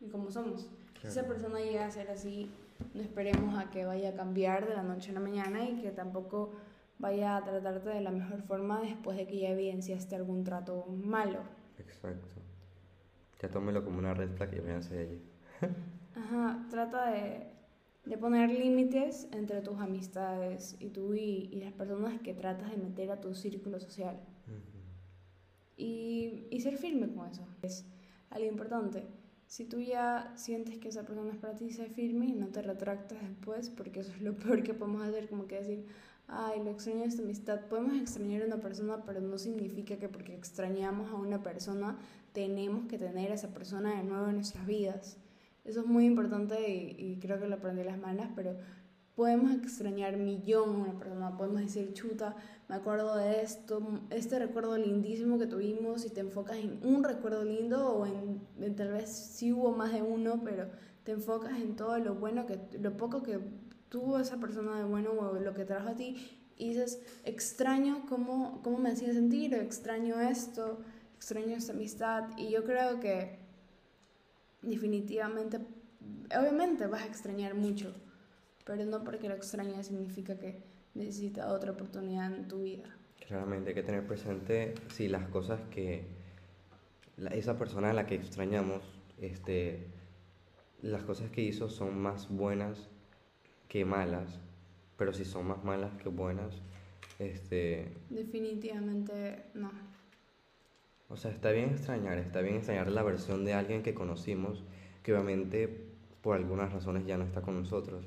y 0.00 0.08
como 0.08 0.30
somos. 0.30 0.68
Si 1.00 1.08
esa 1.08 1.24
persona 1.24 1.58
llega 1.60 1.86
a 1.86 1.90
ser 1.90 2.10
así, 2.10 2.50
no 2.92 3.02
esperemos 3.02 3.58
a 3.58 3.70
que 3.70 3.84
vaya 3.84 4.10
a 4.10 4.14
cambiar 4.14 4.68
de 4.68 4.74
la 4.74 4.82
noche 4.82 5.10
a 5.10 5.14
la 5.14 5.20
mañana 5.20 5.68
y 5.68 5.80
que 5.80 5.90
tampoco 5.90 6.52
vaya 6.98 7.36
a 7.36 7.44
tratarte 7.44 7.90
de 7.90 8.00
la 8.00 8.10
mejor 8.10 8.42
forma 8.42 8.80
después 8.80 9.16
de 9.16 9.26
que 9.26 9.40
ya 9.40 9.50
evidenciaste 9.50 10.16
algún 10.16 10.44
trato 10.44 10.86
malo. 10.86 11.40
Exacto. 11.78 12.43
Ya 13.40 13.50
tómelo 13.50 13.84
como 13.84 13.98
una 13.98 14.14
red 14.14 14.30
flag 14.30 14.54
y 14.54 14.60
véanse 14.60 14.94
de 14.94 15.02
allí. 15.02 15.22
Ajá, 16.14 16.66
trata 16.70 17.10
de, 17.10 17.46
de 18.04 18.18
poner 18.18 18.50
límites 18.50 19.28
entre 19.32 19.60
tus 19.62 19.78
amistades 19.80 20.76
y 20.80 20.90
tú 20.90 21.14
y, 21.14 21.48
y, 21.52 21.60
las 21.60 21.72
personas 21.72 22.20
que 22.20 22.34
tratas 22.34 22.70
de 22.70 22.76
meter 22.76 23.10
a 23.10 23.20
tu 23.20 23.34
círculo 23.34 23.80
social. 23.80 24.20
y, 25.76 26.46
y 26.50 26.60
ser 26.60 26.76
firme 26.78 27.08
con 27.12 27.26
eso. 27.28 27.46
Es 27.62 27.86
algo 28.30 28.46
importante. 28.48 29.06
Si 29.46 29.64
tú 29.66 29.80
ya 29.80 30.32
sientes 30.36 30.78
que 30.78 30.88
esa 30.88 31.04
persona 31.04 31.32
es 31.32 31.38
para 31.38 31.54
ti, 31.56 31.70
sé 31.70 31.88
firme 31.88 32.26
y 32.26 32.32
no 32.32 32.48
te 32.48 32.62
retractes 32.62 33.20
después, 33.20 33.70
porque 33.70 34.00
eso 34.00 34.12
es 34.12 34.22
lo 34.22 34.36
peor 34.38 34.62
que 34.62 34.74
podemos 34.74 35.02
hacer, 35.02 35.28
como 35.28 35.46
que 35.46 35.56
decir, 35.56 35.86
ay, 36.28 36.62
lo 36.62 36.70
extraño 36.70 37.04
esta 37.04 37.22
amistad. 37.22 37.60
Podemos 37.68 37.96
extrañar 37.96 38.42
a 38.42 38.46
una 38.46 38.60
persona, 38.60 39.04
pero 39.04 39.20
no 39.20 39.38
significa 39.38 39.96
que 39.96 40.08
porque 40.08 40.34
extrañamos 40.34 41.10
a 41.10 41.14
una 41.14 41.42
persona 41.42 41.98
tenemos 42.32 42.86
que 42.86 42.98
tener 42.98 43.30
a 43.30 43.34
esa 43.34 43.54
persona 43.54 43.96
de 43.96 44.02
nuevo 44.02 44.28
en 44.28 44.36
nuestras 44.36 44.66
vidas. 44.66 45.18
Eso 45.64 45.80
es 45.80 45.86
muy 45.86 46.04
importante 46.04 46.68
y, 46.68 47.18
creo 47.20 47.40
que 47.40 47.48
lo 47.48 47.54
aprendí 47.54 47.84
las 47.84 47.98
malas, 47.98 48.28
pero 48.36 48.56
podemos 49.14 49.52
extrañar 49.52 50.16
millón 50.16 50.68
a 50.68 50.78
una 50.78 50.98
persona, 50.98 51.36
podemos 51.38 51.60
decir, 51.60 51.94
chuta, 51.94 52.36
me 52.68 52.74
acuerdo 52.74 53.16
de 53.16 53.42
esto, 53.42 53.80
este 54.10 54.38
recuerdo 54.38 54.76
lindísimo 54.76 55.38
que 55.38 55.46
tuvimos 55.46 56.04
y 56.04 56.10
te 56.10 56.20
enfocas 56.20 56.56
en 56.58 56.80
un 56.82 57.04
recuerdo 57.04 57.44
lindo 57.44 57.88
o 57.88 58.06
en, 58.06 58.74
tal 58.74 58.92
vez 58.92 59.08
sí 59.08 59.52
hubo 59.52 59.70
más 59.72 59.92
de 59.92 60.02
uno, 60.02 60.42
pero 60.44 60.66
te 61.04 61.12
enfocas 61.12 61.58
en 61.60 61.76
todo 61.76 61.98
lo 61.98 62.16
bueno, 62.16 62.44
que, 62.44 62.58
lo 62.78 62.96
poco 62.96 63.22
que 63.22 63.38
tuvo 63.94 64.18
esa 64.18 64.38
persona 64.38 64.76
de 64.76 64.84
bueno 64.84 65.12
o 65.12 65.38
lo 65.38 65.54
que 65.54 65.64
trajo 65.64 65.90
a 65.90 65.94
ti 65.94 66.16
y 66.56 66.70
dices, 66.70 67.00
extraño 67.22 68.06
cómo, 68.08 68.60
cómo 68.64 68.78
me 68.78 68.90
hacía 68.90 69.12
sentir, 69.12 69.54
extraño 69.54 70.20
esto, 70.20 70.80
extraño 71.14 71.54
esta 71.54 71.74
amistad 71.74 72.24
y 72.36 72.50
yo 72.50 72.64
creo 72.64 72.98
que 72.98 73.38
definitivamente, 74.62 75.60
obviamente 76.36 76.88
vas 76.88 77.02
a 77.02 77.06
extrañar 77.06 77.54
mucho, 77.54 77.94
pero 78.64 78.84
no 78.84 79.04
porque 79.04 79.28
lo 79.28 79.36
extrañas 79.36 79.86
significa 79.86 80.40
que 80.40 80.60
necesitas 80.94 81.46
otra 81.46 81.70
oportunidad 81.70 82.34
en 82.34 82.48
tu 82.48 82.62
vida. 82.62 82.88
Claramente 83.28 83.68
hay 83.68 83.74
que 83.76 83.84
tener 83.84 84.04
presente 84.08 84.74
si 84.88 85.06
las 85.06 85.28
cosas 85.28 85.60
que 85.70 86.04
esa 87.30 87.56
persona 87.56 87.90
a 87.90 87.94
la 87.94 88.06
que 88.06 88.16
extrañamos, 88.16 88.82
este, 89.20 89.86
las 90.82 91.04
cosas 91.04 91.30
que 91.30 91.42
hizo 91.42 91.68
son 91.68 91.96
más 91.96 92.28
buenas 92.28 92.90
que 93.74 93.84
malas, 93.84 94.38
pero 94.96 95.12
si 95.12 95.24
son 95.24 95.48
más 95.48 95.64
malas 95.64 95.90
que 96.00 96.08
buenas, 96.08 96.62
este... 97.18 97.88
Definitivamente 98.08 99.46
no. 99.54 99.68
O 101.08 101.16
sea, 101.16 101.32
está 101.32 101.50
bien 101.50 101.70
extrañar, 101.70 102.18
está 102.18 102.40
bien 102.40 102.54
extrañar 102.54 102.88
la 102.92 103.02
versión 103.02 103.44
de 103.44 103.52
alguien 103.52 103.82
que 103.82 103.92
conocimos, 103.92 104.62
que 105.02 105.12
obviamente 105.12 105.88
por 106.22 106.36
algunas 106.36 106.72
razones 106.72 107.04
ya 107.04 107.18
no 107.18 107.24
está 107.24 107.42
con 107.42 107.60
nosotros. 107.60 108.06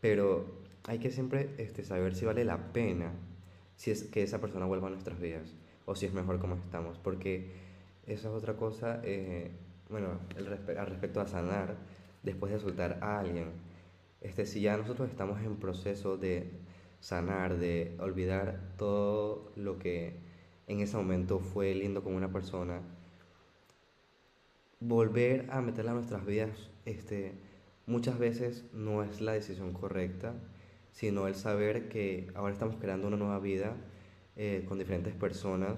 Pero 0.00 0.44
hay 0.88 0.98
que 0.98 1.12
siempre 1.12 1.50
este, 1.58 1.84
saber 1.84 2.16
si 2.16 2.24
vale 2.24 2.44
la 2.44 2.72
pena 2.72 3.12
si 3.76 3.92
es 3.92 4.02
que 4.02 4.24
esa 4.24 4.40
persona 4.40 4.66
vuelva 4.66 4.88
a 4.88 4.90
nuestras 4.90 5.20
vidas 5.20 5.54
o 5.86 5.94
si 5.94 6.06
es 6.06 6.12
mejor 6.12 6.40
como 6.40 6.56
estamos. 6.56 6.98
Porque 6.98 7.52
esa 8.08 8.28
es 8.28 8.34
otra 8.34 8.54
cosa, 8.54 9.00
eh, 9.04 9.52
bueno, 9.88 10.18
el 10.36 10.48
al 10.48 10.86
respecto 10.88 11.20
a 11.20 11.28
sanar 11.28 11.76
después 12.24 12.52
de 12.52 12.58
soltar 12.58 12.98
a 13.02 13.20
alguien 13.20 13.69
este, 14.20 14.46
si 14.46 14.60
ya 14.60 14.76
nosotros 14.76 15.08
estamos 15.08 15.40
en 15.40 15.56
proceso 15.56 16.16
de 16.16 16.50
sanar, 17.00 17.58
de 17.58 17.96
olvidar 17.98 18.60
todo 18.76 19.52
lo 19.56 19.78
que 19.78 20.14
en 20.66 20.80
ese 20.80 20.96
momento 20.96 21.40
fue 21.40 21.74
lindo 21.74 22.02
con 22.02 22.14
una 22.14 22.30
persona, 22.32 22.80
volver 24.78 25.46
a 25.50 25.60
meterla 25.60 25.92
a 25.92 25.94
nuestras 25.94 26.24
vidas, 26.24 26.70
este, 26.84 27.32
muchas 27.86 28.18
veces 28.18 28.64
no 28.72 29.02
es 29.02 29.20
la 29.20 29.32
decisión 29.32 29.72
correcta, 29.72 30.34
sino 30.92 31.26
el 31.26 31.34
saber 31.34 31.88
que 31.88 32.30
ahora 32.34 32.52
estamos 32.52 32.76
creando 32.76 33.08
una 33.08 33.16
nueva 33.16 33.38
vida 33.38 33.76
eh, 34.36 34.64
con 34.68 34.78
diferentes 34.78 35.14
personas. 35.14 35.76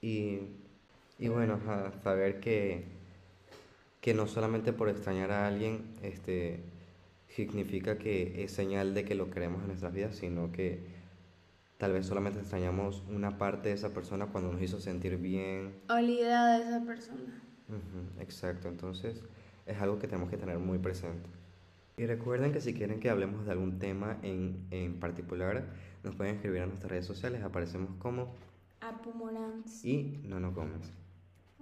Y, 0.00 0.40
y 1.18 1.28
bueno, 1.28 1.58
saber 2.02 2.40
que, 2.40 2.84
que 4.00 4.14
no 4.14 4.26
solamente 4.26 4.72
por 4.72 4.88
extrañar 4.88 5.30
a 5.30 5.46
alguien, 5.46 5.94
este, 6.02 6.60
significa 7.34 7.98
que 7.98 8.44
es 8.44 8.52
señal 8.52 8.94
de 8.94 9.04
que 9.04 9.14
lo 9.14 9.30
queremos 9.30 9.62
en 9.62 9.68
nuestras 9.68 9.92
vidas, 9.92 10.14
sino 10.14 10.52
que 10.52 10.78
tal 11.78 11.92
vez 11.92 12.06
solamente 12.06 12.38
extrañamos 12.38 13.02
una 13.10 13.38
parte 13.38 13.70
de 13.70 13.74
esa 13.74 13.92
persona 13.92 14.26
cuando 14.26 14.52
nos 14.52 14.62
hizo 14.62 14.80
sentir 14.80 15.16
bien. 15.16 15.74
Olvidada 15.88 16.58
de 16.58 16.64
esa 16.64 16.84
persona. 16.84 17.42
exacto, 18.20 18.68
entonces 18.68 19.20
es 19.66 19.80
algo 19.80 19.98
que 19.98 20.06
tenemos 20.06 20.30
que 20.30 20.36
tener 20.36 20.58
muy 20.58 20.78
presente. 20.78 21.28
Y 21.96 22.06
recuerden 22.06 22.52
que 22.52 22.60
si 22.60 22.74
quieren 22.74 23.00
que 23.00 23.10
hablemos 23.10 23.46
de 23.46 23.52
algún 23.52 23.78
tema 23.78 24.18
en, 24.22 24.66
en 24.70 24.98
particular, 25.00 25.64
nos 26.02 26.14
pueden 26.14 26.36
escribir 26.36 26.62
a 26.62 26.66
nuestras 26.66 26.90
redes 26.90 27.06
sociales, 27.06 27.42
aparecemos 27.42 27.90
como 27.98 28.34
Apumorans 28.80 29.84
y 29.84 30.20
Nono 30.24 30.52
Gómez. 30.52 30.92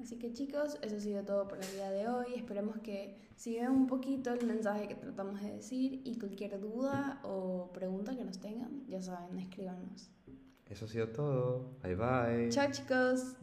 Así 0.00 0.18
que 0.18 0.32
chicos, 0.32 0.78
eso 0.82 0.96
ha 0.96 1.00
sido 1.00 1.22
todo 1.22 1.46
por 1.48 1.58
el 1.58 1.70
día 1.72 1.90
de 1.90 2.08
hoy. 2.08 2.34
Esperemos 2.34 2.78
que 2.78 3.16
sigan 3.36 3.72
un 3.72 3.86
poquito 3.86 4.32
el 4.32 4.46
mensaje 4.46 4.88
que 4.88 4.94
tratamos 4.94 5.40
de 5.40 5.52
decir 5.52 6.00
y 6.04 6.18
cualquier 6.18 6.60
duda 6.60 7.20
o 7.24 7.70
pregunta 7.72 8.16
que 8.16 8.24
nos 8.24 8.38
tengan, 8.38 8.86
ya 8.88 9.02
saben, 9.02 9.38
escríbanos. 9.38 10.10
Eso 10.68 10.86
ha 10.86 10.88
sido 10.88 11.08
todo. 11.08 11.76
Bye 11.82 11.94
bye. 11.94 12.48
Chao 12.48 12.70
chicos. 12.70 13.36